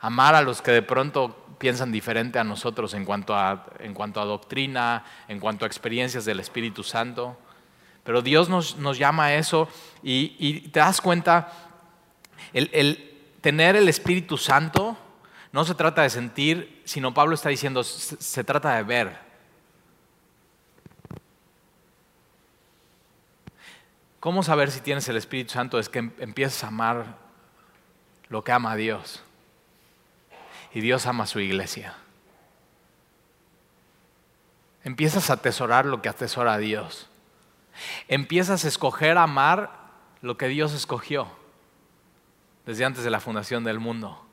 [0.04, 4.20] Amar a los que de pronto piensan diferente a nosotros en cuanto a, en cuanto
[4.20, 7.38] a doctrina, en cuanto a experiencias del Espíritu Santo.
[8.04, 9.70] Pero Dios nos, llama a eso
[10.02, 11.54] y, te das cuenta,
[12.52, 14.98] el, el, tener el Espíritu Santo
[15.54, 19.18] no se trata de sentir, sino Pablo está diciendo, se trata de ver.
[24.20, 25.80] ¿Cómo saber si tienes el Espíritu Santo?
[25.80, 27.18] Es que em, empiezas a amar
[28.28, 29.23] lo que ama a Dios.
[30.74, 31.96] Y Dios ama a su iglesia.
[34.84, 37.08] Empiezas a atesorar lo que atesora a Dios.
[38.08, 39.72] Empiezas a escoger amar
[40.22, 41.28] lo que Dios escogió
[42.66, 44.26] desde antes de la fundación del mundo.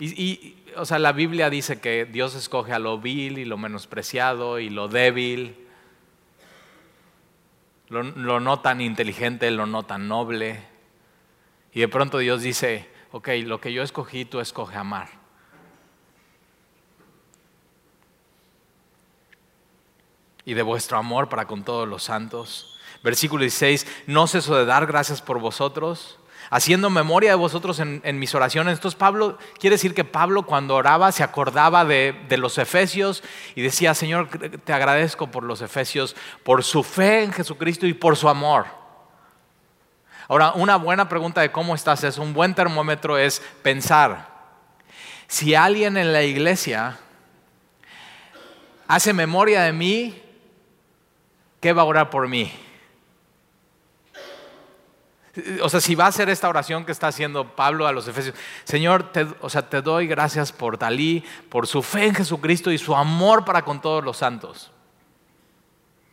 [0.00, 4.60] Y, o sea, la Biblia dice que Dios escoge a lo vil y lo menospreciado
[4.60, 5.68] y lo débil
[7.88, 10.62] lo, no tan inteligente, lo no tan noble.
[11.72, 15.08] Y de pronto Dios dice, ok, lo que yo escogí, tú escoge amar.
[20.44, 22.78] Y de vuestro amor para con todos los santos.
[23.02, 26.18] Versículo 16, no ceso de dar gracias por vosotros
[26.50, 28.74] haciendo memoria de vosotros en, mis oraciones.
[28.74, 33.22] Entonces Pablo, quiere decir que Pablo cuando oraba se acordaba de, los efesios
[33.54, 34.28] y decía, Señor,
[34.64, 38.77] te agradezco por los efesios, por su fe en Jesucristo y por su amor.
[40.28, 44.28] Ahora, una buena pregunta de cómo estás es un buen termómetro es pensar,
[45.26, 46.98] si alguien en la iglesia
[48.86, 50.22] hace memoria de mí,
[51.60, 52.52] ¿qué va a orar por mí?
[55.62, 58.34] O sea, si va a hacer esta oración que está haciendo Pablo a los Efesios,
[58.64, 62.76] Señor, te, o sea, te doy gracias por Dalí, por su fe en Jesucristo y
[62.76, 64.72] su amor para con todos los santos.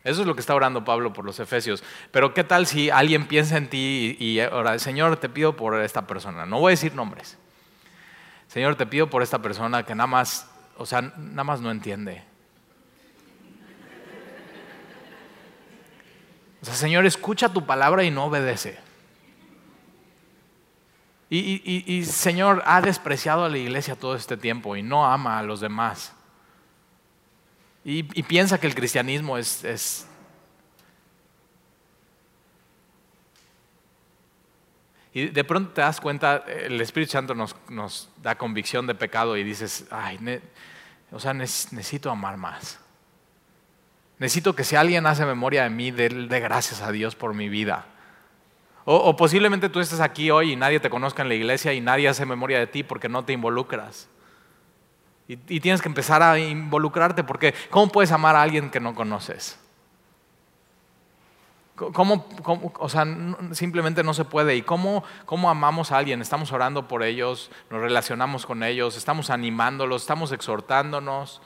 [0.06, 1.84] Eso es lo que está orando Pablo por los Efesios.
[2.12, 6.06] Pero ¿qué tal si alguien piensa en ti y, ora, Señor, te pido por esta
[6.06, 6.46] persona?
[6.46, 7.40] No voy a decir nombres.
[8.48, 12.24] Señor, te pido por esta persona que nada más, o sea, nada más no entiende.
[16.62, 18.78] O sea, Señor, escucha tu palabra y no obedece.
[21.32, 25.62] Y, Señor ha despreciado a la iglesia todo este tiempo y no ama a los
[25.62, 26.14] demás.
[27.88, 30.08] Y, piensa que el cristianismo es,
[35.14, 39.44] Y de pronto te das cuenta, el Espíritu Santo nos, da convicción de pecado y
[39.44, 40.20] dices, ay,
[41.12, 42.80] o sea, necesito amar más.
[44.20, 46.10] Necesito que si alguien hace memoria de mí, dé
[46.42, 47.86] gracias a Dios por mi vida.
[48.84, 52.08] O, posiblemente tú estés aquí hoy y nadie te conozca en la iglesia y nadie
[52.08, 54.10] hace memoria de ti porque no te involucras.
[55.28, 59.60] Y, tienes que empezar a involucrarte porque ¿cómo puedes amar a alguien que no conoces?
[61.76, 62.26] ¿Cómo,
[62.80, 63.06] o sea,
[63.52, 64.56] simplemente no se puede.
[64.56, 66.22] ¿Y cómo, cómo amamos a alguien?
[66.22, 71.42] Estamos orando por ellos, nos relacionamos con ellos, estamos animándolos, estamos exhortándonos.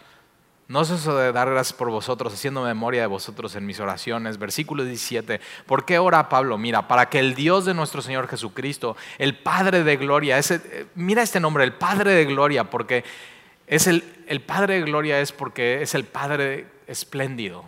[0.68, 4.38] No es eso de dar gracias por vosotros, haciendo memoria de vosotros en mis oraciones.
[4.38, 5.42] Versículo 17.
[5.66, 6.60] ¿Por qué ora Pablo?
[6.60, 10.86] Mira, para que el Dios de nuestro Señor Jesucristo, el Padre de Gloria, ese, eh,
[10.94, 13.04] mira este nombre, el Padre de Gloria, porque
[13.70, 17.64] es el, el Padre de Gloria es porque es el Padre espléndido.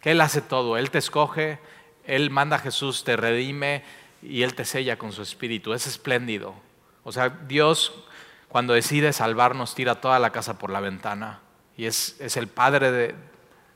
[0.00, 1.58] Que Él hace todo, Él te escoge,
[2.06, 3.82] Él manda a Jesús, te redime
[4.22, 5.74] y Él te sella con su espíritu.
[5.74, 6.54] Es espléndido.
[7.02, 8.04] O sea, Dios
[8.48, 11.40] cuando decide salvarnos tira toda la casa por la ventana
[11.76, 13.14] y es, el Padre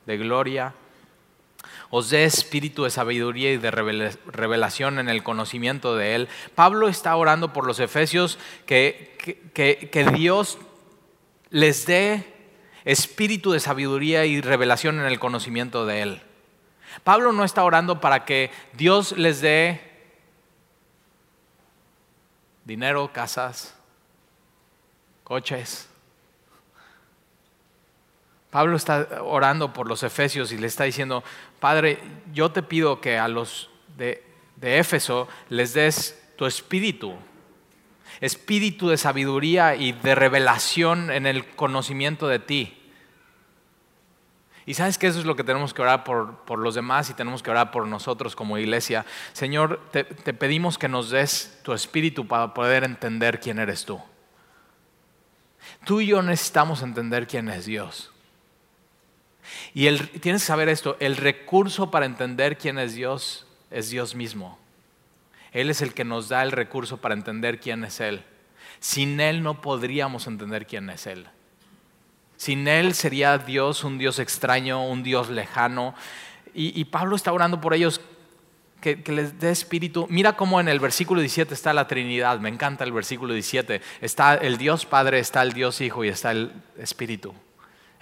[0.07, 0.75] de, gloria.
[1.91, 6.29] Os dé espíritu de sabiduría y de revelación en el conocimiento de Él.
[6.55, 9.17] Pablo está orando por los efesios que,
[9.55, 10.59] que Dios
[11.55, 12.27] les dé
[12.85, 16.23] espíritu de sabiduría y revelación en el conocimiento de Él.
[17.05, 19.81] Pablo no está orando para que Dios les dé
[22.65, 23.77] dinero, casas,
[25.23, 25.89] coches,
[28.51, 31.23] Pablo está orando por los efesios y le está diciendo,
[31.61, 32.01] Padre,
[32.33, 34.23] yo te pido que a los de,
[34.61, 37.15] Éfeso les des tu espíritu.
[38.21, 42.81] Espíritu de sabiduría y de revelación en el conocimiento de ti.
[44.67, 47.43] Y sabes que eso es lo que tenemos que orar por, los demás y tenemos
[47.43, 49.05] que orar por nosotros como iglesia.
[49.33, 54.01] Señor, te, pedimos que nos des tu espíritu para poder entender quién eres tú.
[55.85, 58.11] Tú y yo necesitamos entender quién es Dios.
[59.75, 64.59] Y tienes que saber esto, el recurso para entender quién es Dios es Dios mismo.
[65.55, 68.25] Él es el que nos da el recurso para entender quién es Él.
[68.81, 71.27] Sin Él no podríamos entender quién es Él.
[72.37, 75.95] Sin Él sería Dios un Dios extraño, un Dios lejano.
[76.53, 78.01] Y, Pablo está orando por ellos
[78.81, 80.07] que, les dé espíritu.
[80.11, 82.41] Mira cómo en el versículo 17 está la Trinidad.
[82.41, 83.81] Me encanta el versículo 17.
[84.01, 87.33] Está el Dios Padre, está el Dios Hijo y está el Espíritu.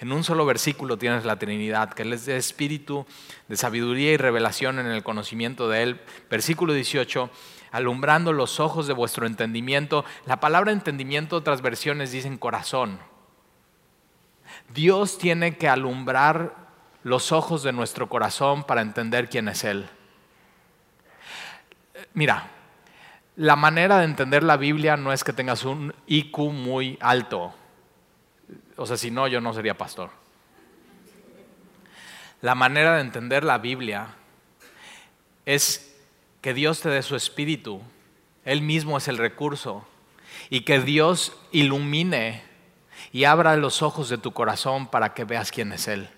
[0.03, 3.07] En un solo versículo tienes la Trinidad, que les dé espíritu
[3.47, 6.01] de sabiduría y revelación en el conocimiento de Él.
[6.29, 7.31] Versículo 18,
[7.71, 10.05] alumbrando los ojos de vuestro entendimiento.
[10.27, 12.99] La palabra entendimiento, otras versiones dicen corazón.
[14.75, 16.53] Dios tiene que alumbrar
[17.05, 19.88] los ojos de nuestro corazón para entender quién es Él.
[22.12, 22.51] Mira,
[23.37, 27.55] la manera de entender la Biblia no es que tengas un IQ muy alto.
[28.77, 30.11] O sea, si no, yo no sería pastor.
[32.41, 34.15] La manera de entender la Biblia
[35.47, 35.97] es
[36.41, 37.81] que Dios te dé su espíritu.
[38.45, 39.87] Él mismo es el recurso.
[40.51, 42.43] Y que Dios ilumine
[43.12, 46.09] y abra los ojos de tu corazón para que veas quién es Él.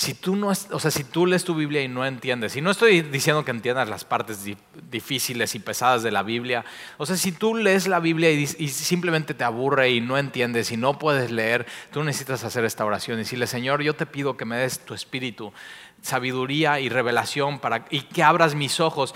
[0.00, 2.70] Si tú, no, o sea, si tú lees tu Biblia y no entiendes, y no
[2.70, 4.38] estoy diciendo que entiendas las partes
[4.90, 6.64] difíciles y pesadas de la Biblia,
[6.96, 10.78] o sea, si tú lees la Biblia y, simplemente te aburre y no entiendes y
[10.78, 14.46] no puedes leer, tú necesitas hacer esta oración y decirle, Señor, yo te pido que
[14.46, 15.52] me des tu espíritu,
[16.00, 19.14] sabiduría y revelación para, y que abras mis ojos.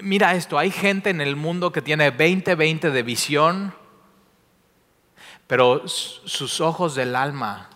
[0.00, 3.74] Mira esto, hay gente en el mundo que tiene 20-20 de visión,
[5.46, 7.68] pero sus ojos del alma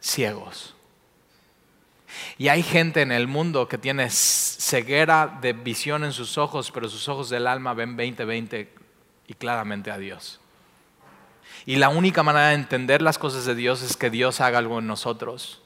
[0.00, 0.73] ciegos.
[2.38, 6.88] Y hay gente en el mundo que tiene ceguera de visión en sus ojos, pero
[6.88, 8.68] sus ojos del alma ven 20-20
[9.26, 10.40] y claramente a Dios.
[11.66, 14.78] Y la única manera de entender las cosas de Dios es que Dios haga algo
[14.78, 15.62] en nosotros.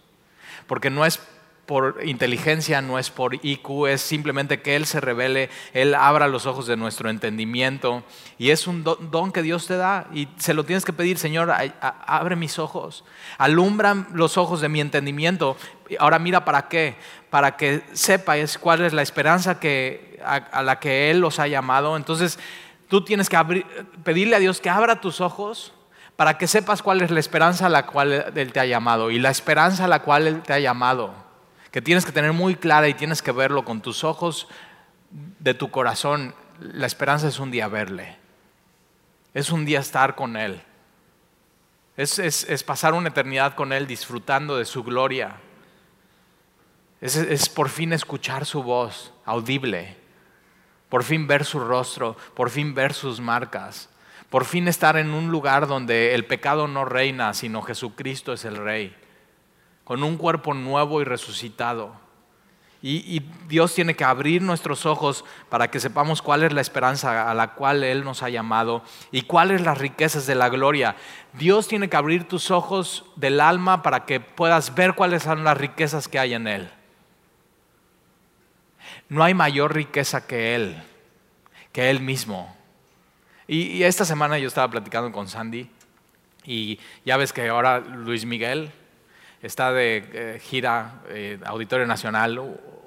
[0.66, 1.20] Porque no es
[1.68, 6.46] por inteligencia, no es por IQ, es simplemente que Él se revele, Él abra los
[6.46, 8.02] ojos de nuestro entendimiento.
[8.38, 11.52] Y es un don que Dios te da y se lo tienes que pedir, Señor,
[11.80, 13.04] abre mis ojos,
[13.36, 15.58] alumbra los ojos de mi entendimiento.
[15.98, 16.96] Ahora mira para qué,
[17.28, 19.60] para que sepas cuál es la esperanza
[20.24, 21.98] a, la que Él los ha llamado.
[21.98, 22.38] Entonces
[22.88, 23.36] tú tienes que
[24.04, 25.74] pedirle a Dios que abra tus ojos
[26.16, 29.10] para que sepas cuál es la esperanza a la cual Él te ha llamado.
[29.10, 31.27] Y la esperanza a la cual Él te ha llamado
[31.78, 34.48] que tienes que tener muy clara y tienes que verlo con tus ojos
[35.38, 36.34] de tu corazón.
[36.58, 38.16] La esperanza es un día verle,
[39.32, 40.60] es un día estar con Él,
[41.96, 45.36] es, es, pasar una eternidad con Él disfrutando de su gloria,
[47.00, 49.96] es, es por fin escuchar su voz audible,
[50.88, 53.88] por fin ver su rostro, por fin ver sus marcas,
[54.30, 58.56] por fin estar en un lugar donde el pecado no reina, sino Jesucristo es el
[58.56, 58.96] Rey
[59.88, 61.96] con un cuerpo nuevo y resucitado.
[62.82, 67.32] Y, Dios tiene que abrir nuestros ojos para que sepamos cuál es la esperanza a
[67.32, 70.94] la cual Él nos ha llamado y cuáles las riquezas de la gloria.
[71.32, 75.56] Dios tiene que abrir tus ojos del alma para que puedas ver cuáles son las
[75.56, 76.70] riquezas que hay en Él.
[79.08, 80.82] No hay mayor riqueza que Él,
[81.72, 82.54] que Él mismo.
[83.46, 85.70] Y, y esta semana yo estaba platicando con Sandy
[86.44, 88.70] y ya ves que ahora Luis Miguel
[89.42, 92.40] está de eh, gira, eh, Auditorio Nacional,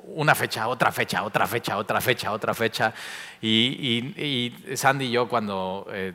[0.07, 2.93] una fecha, otra fecha, otra fecha, otra fecha, otra fecha.
[3.41, 6.13] Y, Sandy y yo cuando eh,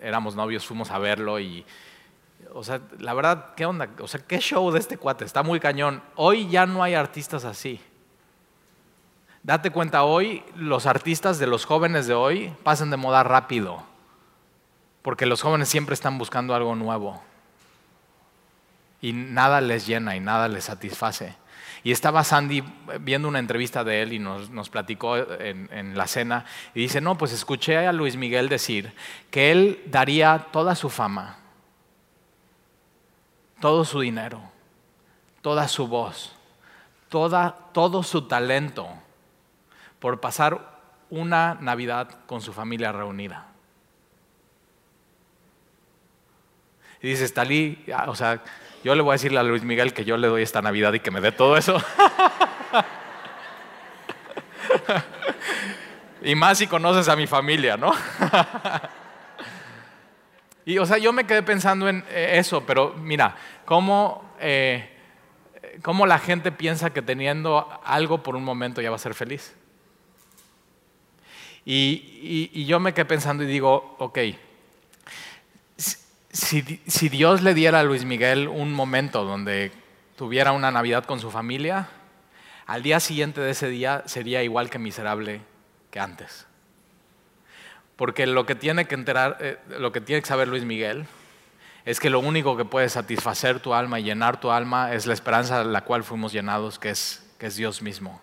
[0.00, 1.64] éramos novios fuimos a verlo y,
[2.54, 3.88] o sea, la verdad, ¿qué onda?
[4.00, 5.24] O sea, ¿qué show de este cuate?
[5.24, 6.02] Está muy cañón.
[6.14, 7.80] Hoy ya no hay artistas así.
[9.42, 13.82] Date cuenta, hoy los artistas de los jóvenes de hoy pasan de moda rápido,
[15.02, 17.22] porque los jóvenes siempre están buscando algo nuevo
[19.00, 21.36] y nada les llena y nada les satisface.
[21.84, 22.62] Y estaba Sandy
[23.00, 26.44] viendo una entrevista de él y nos, platicó en, la cena
[26.74, 28.92] y dice, no, pues escuché a Luis Miguel decir
[29.30, 31.38] que él daría toda su fama,
[33.60, 34.42] todo su dinero,
[35.40, 36.34] toda su voz,
[37.08, 38.88] toda, todo su talento
[40.00, 40.80] por pasar
[41.10, 43.46] una Navidad con su familia reunida.
[47.00, 48.42] Y dice, Talí, o sea,
[48.84, 51.00] yo le voy a decirle a Luis Miguel que yo le doy esta Navidad y
[51.00, 51.82] que me dé todo eso.
[56.22, 57.92] Y más si conoces a mi familia, ¿no?
[60.66, 64.90] y o sea, yo me quedé pensando en eh, eso, pero mira, cómo, eh,
[65.82, 69.54] cómo la gente piensa que teniendo algo por un momento ya va a ser feliz.
[71.64, 74.18] Y, yo me quedé pensando y digo, ok,
[76.38, 79.72] si, Dios le diera a Luis Miguel un momento donde
[80.16, 81.88] tuviera una Navidad con su familia,
[82.66, 85.40] al día siguiente de ese día sería igual que miserable
[85.90, 86.46] que antes.
[87.96, 91.06] Porque lo que tiene que enterar, eh, lo que tiene que saber Luis Miguel
[91.84, 95.14] es que lo único que puede satisfacer tu alma y llenar tu alma es la
[95.14, 98.20] esperanza de la cual fuimos llenados, que es, que es Dios mismo.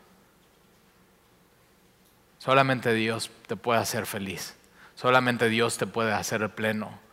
[2.37, 4.55] Solamente Dios te puede hacer feliz.
[4.93, 7.04] Solamente Dios te puede hacer pleno.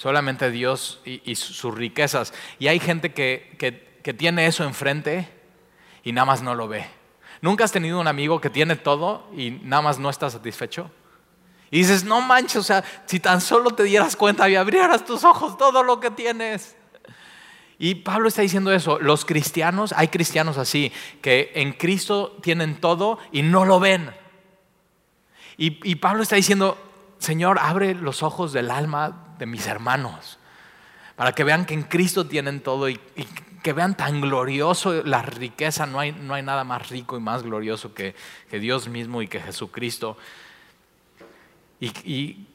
[0.00, 2.32] Solamente Dios y, sus riquezas.
[2.58, 3.54] Y hay gente que,
[4.02, 5.28] que tiene eso enfrente
[6.02, 6.86] y nada más no lo ve.
[7.42, 10.90] ¿Nunca has tenido un amigo que tiene todo y nada más no está satisfecho?
[11.70, 15.22] Y dices, no manches, o sea, si tan solo te dieras cuenta y abrieras tus
[15.22, 16.78] ojos todo lo que tienes.
[17.78, 23.18] Y Pablo está diciendo eso, los cristianos, hay cristianos así, que en Cristo tienen todo
[23.32, 24.14] y no lo ven.
[25.58, 26.78] Y, Pablo está diciendo,
[27.20, 30.38] Señor, abre los ojos del alma de mis hermanos,
[31.16, 32.98] para que vean que en Cristo tienen todo y,
[33.62, 37.42] que vean tan glorioso la riqueza, no hay, no hay nada más rico y más
[37.42, 38.14] glorioso que,
[38.48, 40.16] que Dios mismo y que Jesucristo.
[41.78, 42.46] Y, y,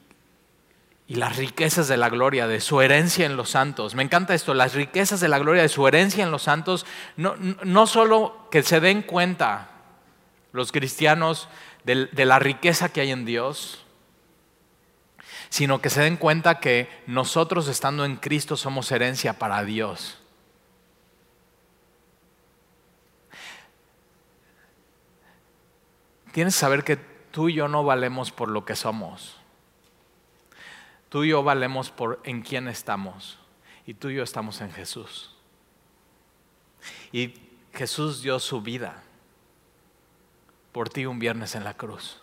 [1.06, 3.94] las riquezas de la gloria, de su herencia en los santos.
[3.94, 6.84] Me encanta esto, las riquezas de la gloria, de su herencia en los santos,
[7.16, 9.70] no, no solo que se den cuenta
[10.50, 11.48] los cristianos
[11.84, 13.85] de la riqueza que hay en Dios,
[15.48, 20.18] sino que se den cuenta que nosotros estando en Cristo somos herencia para Dios.
[26.36, 29.38] tienes que saber que tú y yo no valemos por lo que somos.
[31.08, 33.38] Tú y yo valemos por en quién estamos.
[33.86, 35.34] Y tú y yo estamos en Jesús.
[37.10, 37.32] Y
[37.72, 39.02] Jesús dio su vida
[40.72, 42.20] por ti un viernes en la cruz.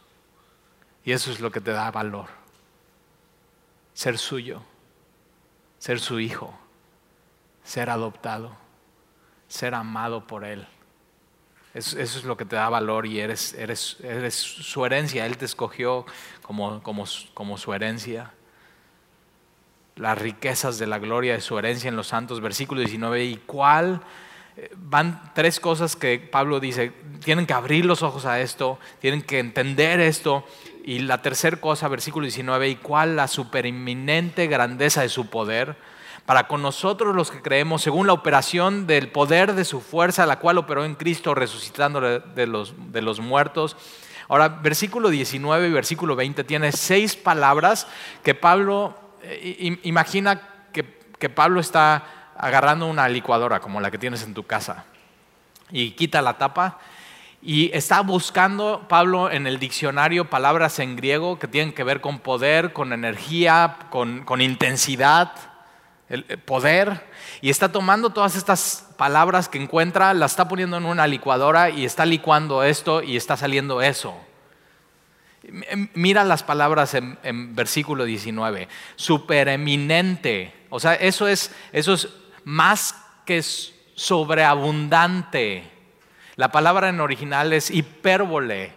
[1.04, 2.30] Y eso es lo que te da valor.
[3.94, 4.62] Ser suyo,
[5.78, 6.54] ser su hijo,
[7.64, 8.56] ser adoptado,
[9.48, 10.68] ser amado por Él.
[11.74, 13.56] Eso, es lo que te da valor y eres,
[14.32, 15.26] su herencia.
[15.26, 16.06] Él te escogió
[16.44, 18.32] como, como, como su herencia.
[19.96, 23.26] Las riquezas de la gloria de su herencia en los santos, versículo 19.
[23.26, 24.02] ¿Y cuál?
[24.56, 26.92] Eh, van tres cosas que Pablo dice,
[27.24, 30.46] tienen que abrir los ojos a esto, tienen que entender esto.
[30.86, 35.76] Y la tercera cosa, versículo 19, ¿y cuál la superinminente grandeza de su poder?
[36.26, 40.40] para con nosotros los que creemos, según la operación del poder de su fuerza, la
[40.40, 43.76] cual operó en Cristo resucitando de los, muertos.
[44.30, 47.88] Ahora, versículo 19 y versículo 20 tiene seis palabras
[48.24, 54.34] que Pablo, eh, imagina que Pablo está agarrando una licuadora como la que tienes en
[54.34, 54.86] tu casa
[55.72, 56.80] y quita la tapa
[57.46, 62.20] y está buscando Pablo en el diccionario palabras en griego que tienen que ver con
[62.20, 65.34] poder, con energía, con, intensidad
[66.08, 67.06] el poder,
[67.42, 71.86] y está tomando todas estas palabras que encuentra, las está poniendo en una licuadora y
[71.86, 74.16] está licuando esto y está saliendo eso.
[75.94, 78.70] Mira las palabras en, versículo 19.
[78.96, 80.54] Supereminente.
[80.70, 82.08] O sea, eso es, eso es
[82.46, 83.42] más que
[83.96, 85.70] sobreabundante.
[86.36, 88.74] La palabra en original es hipérbole.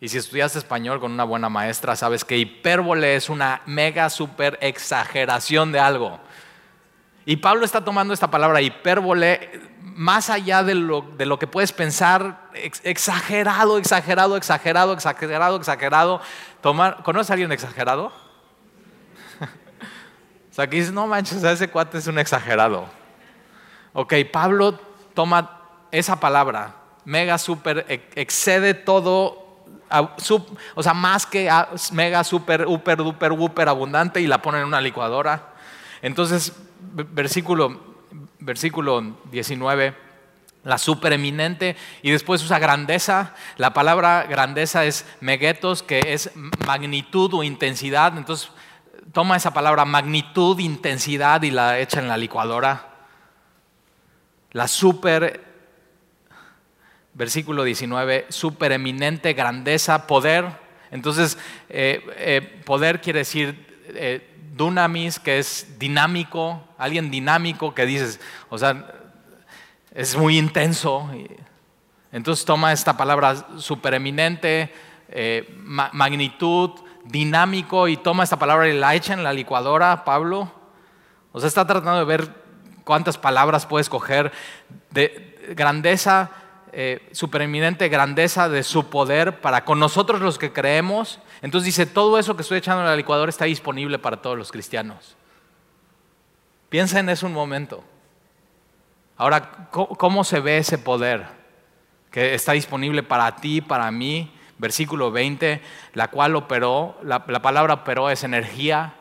[0.00, 4.58] Y si estudiaste español con una buena maestra, sabes que hipérbole es una mega super
[4.60, 6.18] exageración de algo.
[7.24, 11.72] Y Pablo está tomando esta palabra hipérbole más allá de lo, de lo que puedes
[11.72, 16.20] pensar, exagerado, exagerado, exagerado, exagerado, exagerado.
[16.60, 18.06] Tomar, ¿Conoces a alguien exagerado?
[20.50, 23.01] o sea, que dices, no manches, ese cuate es un exagerado.
[23.94, 24.78] Ok, Pablo
[25.14, 26.74] toma esa palabra,
[27.04, 27.84] mega, super,
[28.14, 29.64] excede todo,
[30.74, 31.50] o sea, más que
[31.92, 35.52] mega, super, super, duper, super abundante y la pone en una licuadora.
[36.00, 37.80] Entonces, versículo,
[38.38, 39.94] versículo 19,
[40.64, 43.34] la supereminente, y después usa grandeza.
[43.56, 46.30] La palabra grandeza es megetos, que es
[46.66, 48.16] magnitud o intensidad.
[48.16, 48.50] Entonces,
[49.12, 52.91] toma esa palabra magnitud, intensidad y la echa en la licuadora.
[54.52, 55.42] La super,
[57.14, 60.46] versículo 19, supereminente, grandeza, poder.
[60.90, 61.38] Entonces,
[61.68, 68.58] eh, eh, poder quiere decir eh, dunamis, que es dinámico, alguien dinámico que dices, o
[68.58, 68.86] sea,
[69.94, 71.10] es muy intenso.
[72.12, 74.72] Entonces toma esta palabra supereminente,
[75.08, 76.70] eh, magnitud,
[77.04, 80.52] dinámico, y toma esta palabra y la echa en la licuadora, Pablo.
[81.32, 82.41] O sea, está tratando de ver
[82.84, 84.32] cuántas palabras puedes coger
[84.90, 86.30] de grandeza,
[86.72, 91.20] eh, supereminente grandeza de su poder para con nosotros los que creemos.
[91.42, 94.50] Entonces dice, todo eso que estoy echando en la licuadora está disponible para todos los
[94.50, 95.16] cristianos.
[96.68, 97.84] Piensa en eso un momento.
[99.16, 101.26] Ahora, ¿cómo se ve ese poder
[102.10, 104.32] que está disponible para ti, para mí?
[104.58, 105.60] Versículo 20,
[105.92, 108.94] la cual operó, la, la palabra operó es energía,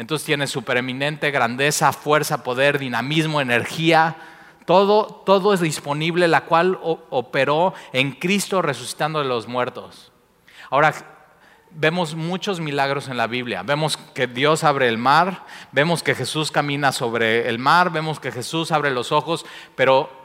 [0.00, 4.16] entonces tiene supereminente grandeza, fuerza, poder, dinamismo, energía.
[4.64, 10.10] Todo, todo es disponible, la cual operó en Cristo resucitando de los muertos.
[10.70, 10.94] Ahora,
[11.72, 13.62] vemos muchos milagros en la Biblia.
[13.62, 18.32] Vemos que Dios abre el mar, vemos que Jesús camina sobre el mar, vemos que
[18.32, 19.44] Jesús abre los ojos,
[19.76, 20.19] pero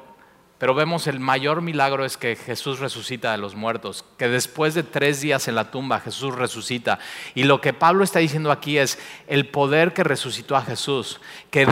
[0.58, 4.84] pero vemos el mayor milagro es que Jesús resucita de los muertos, que después de
[4.84, 7.00] tres días en la tumba Jesús resucita.
[7.34, 8.98] Y lo que Pablo está diciendo aquí es
[9.28, 11.20] el poder que resucitó a Jesús,
[11.52, 11.66] que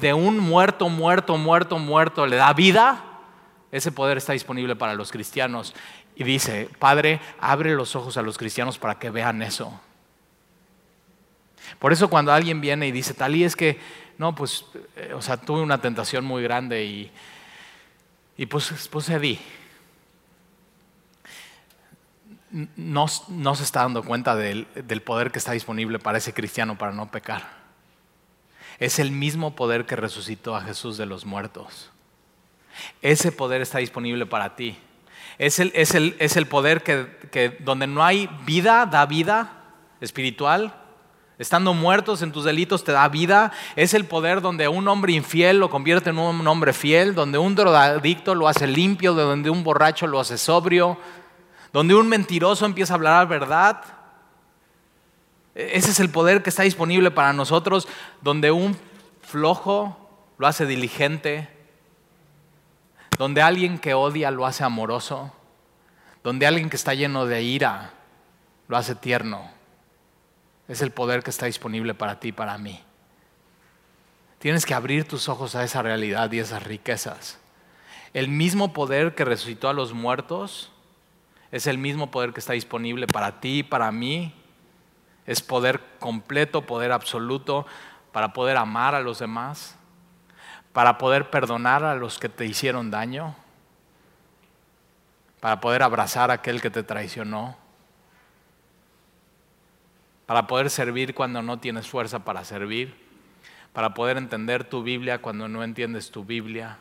[0.00, 3.04] de, un muerto, muerto, muerto, muerto le da vida,
[3.72, 5.74] ese poder está disponible para los cristianos.
[6.16, 9.78] Y dice, Padre, abre los ojos a los cristianos para que vean eso.
[11.78, 13.78] Por eso cuando alguien viene y dice, tal y es que,
[14.16, 14.64] no, pues,
[14.96, 17.12] eh, o sea, tuve una tentación muy grande y
[18.40, 19.38] y pues, pues cedí.
[22.50, 26.78] No, no, se está dando cuenta del, del poder que está disponible para ese cristiano
[26.78, 27.50] para no pecar.
[28.78, 31.90] Es el mismo poder que resucitó a Jesús de los muertos.
[33.02, 34.78] Ese poder está disponible para ti.
[35.36, 39.52] Es el, es el, es el poder que, que, donde no hay vida, da vida
[40.00, 40.74] espiritual.
[41.40, 43.50] Estando muertos en tus delitos te da vida.
[43.74, 47.54] Es el poder donde un hombre infiel lo convierte en un hombre fiel, donde un
[47.54, 50.98] drogadicto lo hace limpio, donde un borracho lo hace sobrio,
[51.72, 53.82] donde un mentiroso empieza a hablar la verdad.
[55.54, 57.88] Ese es el poder que está disponible para nosotros,
[58.20, 58.76] donde un
[59.22, 59.96] flojo
[60.36, 61.48] lo hace diligente,
[63.16, 65.32] donde alguien que odia lo hace amoroso,
[66.22, 67.94] donde alguien que está lleno de ira
[68.68, 69.58] lo hace tierno
[70.70, 72.80] es el poder que está disponible para ti y para mí.
[74.38, 77.40] Tienes que abrir tus ojos a esa realidad y esas riquezas.
[78.14, 80.70] El mismo poder que resucitó a los muertos
[81.50, 84.32] es el mismo poder que está disponible para ti y para mí.
[85.26, 87.66] Es poder completo, poder absoluto
[88.12, 89.74] para poder amar a los demás,
[90.72, 93.34] para poder perdonar a los que te hicieron daño,
[95.40, 97.56] para poder abrazar a aquel que te traicionó
[100.30, 102.94] para poder servir cuando no tienes fuerza para servir,
[103.72, 106.78] para poder entender tu Biblia cuando no entiendes tu Biblia.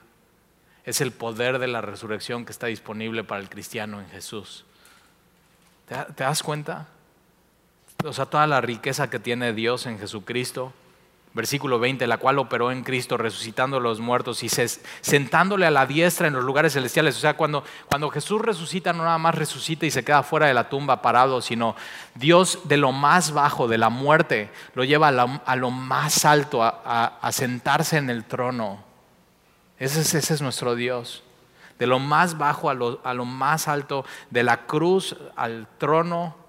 [0.84, 4.66] Es el poder de la resurrección que está disponible para el cristiano en Jesús.
[5.88, 6.90] ¿Te, das cuenta?
[8.06, 10.72] O sea, toda la riqueza que tiene Dios en Jesucristo
[11.32, 15.86] Versículo 20, la cual operó en Cristo resucitando a los muertos y sentándole a la
[15.86, 17.16] diestra en los lugares celestiales.
[17.18, 20.56] O sea, cuando, cuando Jesús resucita, no nada más resucita y se queda fuera de
[20.56, 21.76] la tumba parado, sino
[22.16, 27.30] Dios de lo más bajo, de la muerte, lo lleva a, lo más alto, a,
[27.32, 28.84] sentarse en el trono.
[29.78, 31.24] Ese es, ese es nuestro Dios.
[31.78, 36.49] De lo más bajo a lo, a lo más alto, de la cruz al trono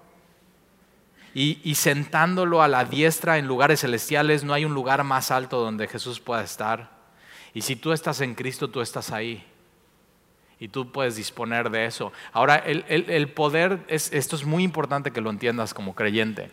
[1.33, 5.87] y, sentándolo a la diestra en lugares celestiales, no hay un lugar más alto donde
[5.87, 6.91] Jesús pueda estar.
[7.53, 9.45] Y si tú estás en Cristo, tú estás ahí.
[10.59, 12.11] Y tú puedes disponer de eso.
[12.33, 16.51] Ahora, el, poder, esto es muy importante que lo entiendas como creyente.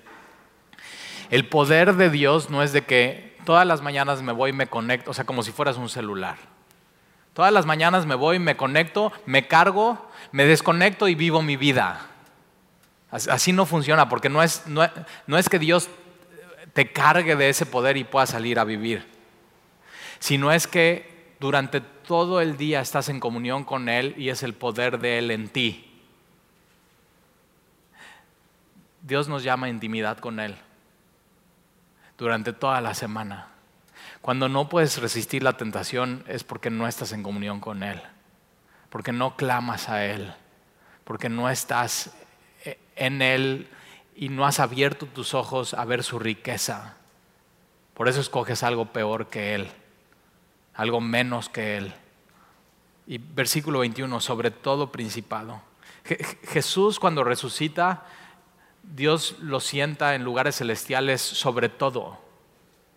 [1.30, 4.68] El poder de Dios no es de que todas las mañanas me voy y me
[4.68, 6.36] conecto, o sea, como si fueras un celular.
[7.34, 12.08] Todas las mañanas me voy, me conecto, me cargo, me desconecto y vivo mi vida.
[13.10, 15.88] Así no funciona, porque no es, no, es que Dios
[16.74, 19.06] te cargue de ese poder y puedas salir a vivir,
[20.18, 24.52] sino es que durante todo el día estás en comunión con Él y es el
[24.52, 25.84] poder de Él en ti.
[29.02, 30.56] Dios nos llama a intimidad con Él
[32.18, 33.48] durante toda la semana.
[34.20, 38.02] Cuando no puedes resistir la tentación es porque no estás en comunión con Él,
[38.90, 40.34] porque no clamas a Él,
[41.04, 42.12] porque no estás
[42.98, 43.68] en Él
[44.14, 46.96] y no has abierto tus ojos a ver su riqueza.
[47.94, 49.68] Por eso escoges algo peor que Él,
[50.74, 51.94] algo menos que Él.
[53.06, 55.62] Y versículo 21, sobre todo principado.
[56.48, 58.04] Jesús cuando resucita,
[58.82, 62.18] Dios lo sienta en lugares celestiales sobre todo.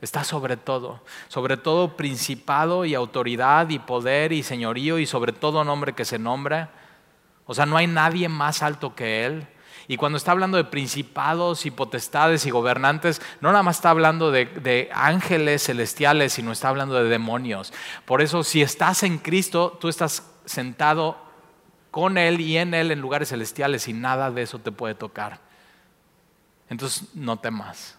[0.01, 5.63] Está sobre todo, sobre todo principado y autoridad y poder y señorío y sobre todo
[5.63, 6.71] nombre que se nombra.
[7.45, 9.47] O sea, no hay nadie más alto que Él.
[9.91, 14.31] Y cuando está hablando de principados y potestades y gobernantes, no nada más está hablando
[14.31, 17.73] de, ángeles celestiales, sino está hablando de demonios.
[18.05, 21.17] Por eso, si estás en Cristo, tú estás sentado
[21.91, 25.41] con Él y en Él en lugares celestiales y nada de eso te puede tocar.
[26.69, 27.97] Entonces, no temas.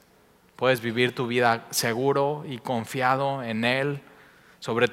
[0.57, 4.01] Puedes vivir tu vida seguro y confiado en Él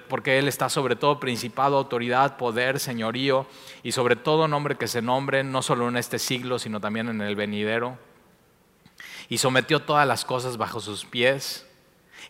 [0.07, 3.45] porque Él está sobre todo principado, autoridad, poder, señorío
[3.83, 7.21] y sobre todo nombre que se nombre, no solo en este siglo, sino también en
[7.21, 7.97] el venidero.
[9.29, 11.67] Y sometió todas las cosas bajo sus pies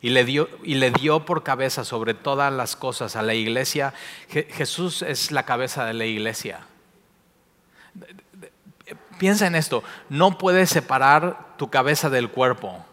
[0.02, 3.94] y le dio, y le dio por cabeza sobre todas las cosas a la iglesia.
[4.28, 6.62] Jesús es la cabeza de la iglesia.
[9.18, 12.86] Piensa en esto, no puedes separar tu cabeza del cuerpo.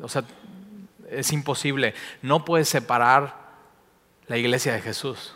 [0.00, 0.24] O sea,
[1.10, 1.94] es imposible.
[2.22, 3.48] No puedes separar
[4.26, 5.34] la iglesia de Jesús.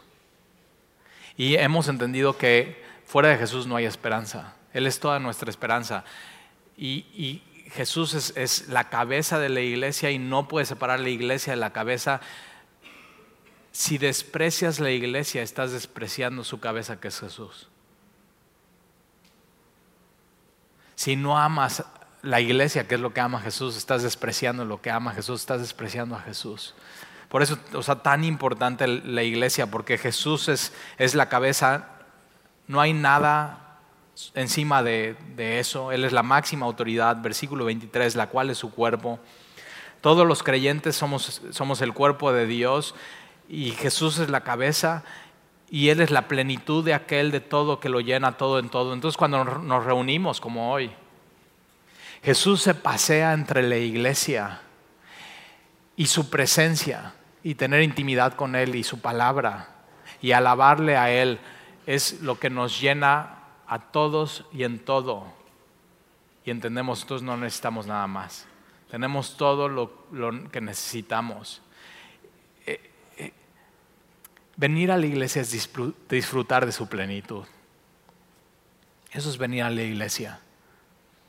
[1.36, 4.54] Y hemos entendido que fuera de Jesús no hay esperanza.
[4.72, 6.04] Él es toda nuestra esperanza.
[6.76, 7.42] Y,
[7.72, 11.56] Jesús es, es, la cabeza de la iglesia y no puedes separar la iglesia de
[11.56, 12.20] la cabeza.
[13.70, 17.70] Si desprecias la iglesia, estás despreciando su cabeza que es Jesús.
[20.96, 21.82] Si no amas
[22.22, 25.60] la iglesia, que es lo que ama Jesús, estás despreciando lo que ama Jesús, estás
[25.60, 26.74] despreciando a Jesús.
[27.28, 31.88] Por eso, o sea, tan importante la iglesia, porque Jesús es, es la cabeza,
[32.68, 33.78] no hay nada
[34.34, 38.70] encima de, de, eso, Él es la máxima autoridad, versículo 23, la cual es su
[38.70, 39.18] cuerpo.
[40.00, 42.94] Todos los creyentes somos, somos el cuerpo de Dios
[43.48, 45.04] y Jesús es la cabeza
[45.70, 48.92] y Él es la plenitud de aquel de todo que lo llena todo en todo.
[48.92, 50.92] Entonces cuando nos reunimos como hoy,
[52.22, 54.60] Jesús se pasea entre la iglesia
[55.96, 59.68] y su presencia y tener intimidad con Él y su palabra
[60.20, 61.40] y alabarle a Él
[61.86, 65.26] es lo que nos llena a todos y en todo.
[66.44, 68.46] Y entendemos, entonces no necesitamos nada más.
[68.88, 69.90] Tenemos todo lo,
[70.50, 71.60] que necesitamos.
[72.66, 73.32] Eh, eh,
[74.56, 75.50] venir a la iglesia es
[76.08, 77.44] disfrutar de su plenitud.
[79.10, 80.40] Eso es venir a la iglesia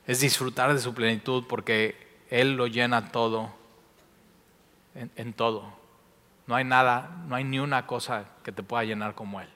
[0.08, 1.96] es disfrutar de su plenitud porque
[2.30, 3.54] Él lo llena todo,
[4.96, 5.74] en, todo.
[6.48, 9.50] No hay nada, no hay ni una cosa que te pueda llenar como Él.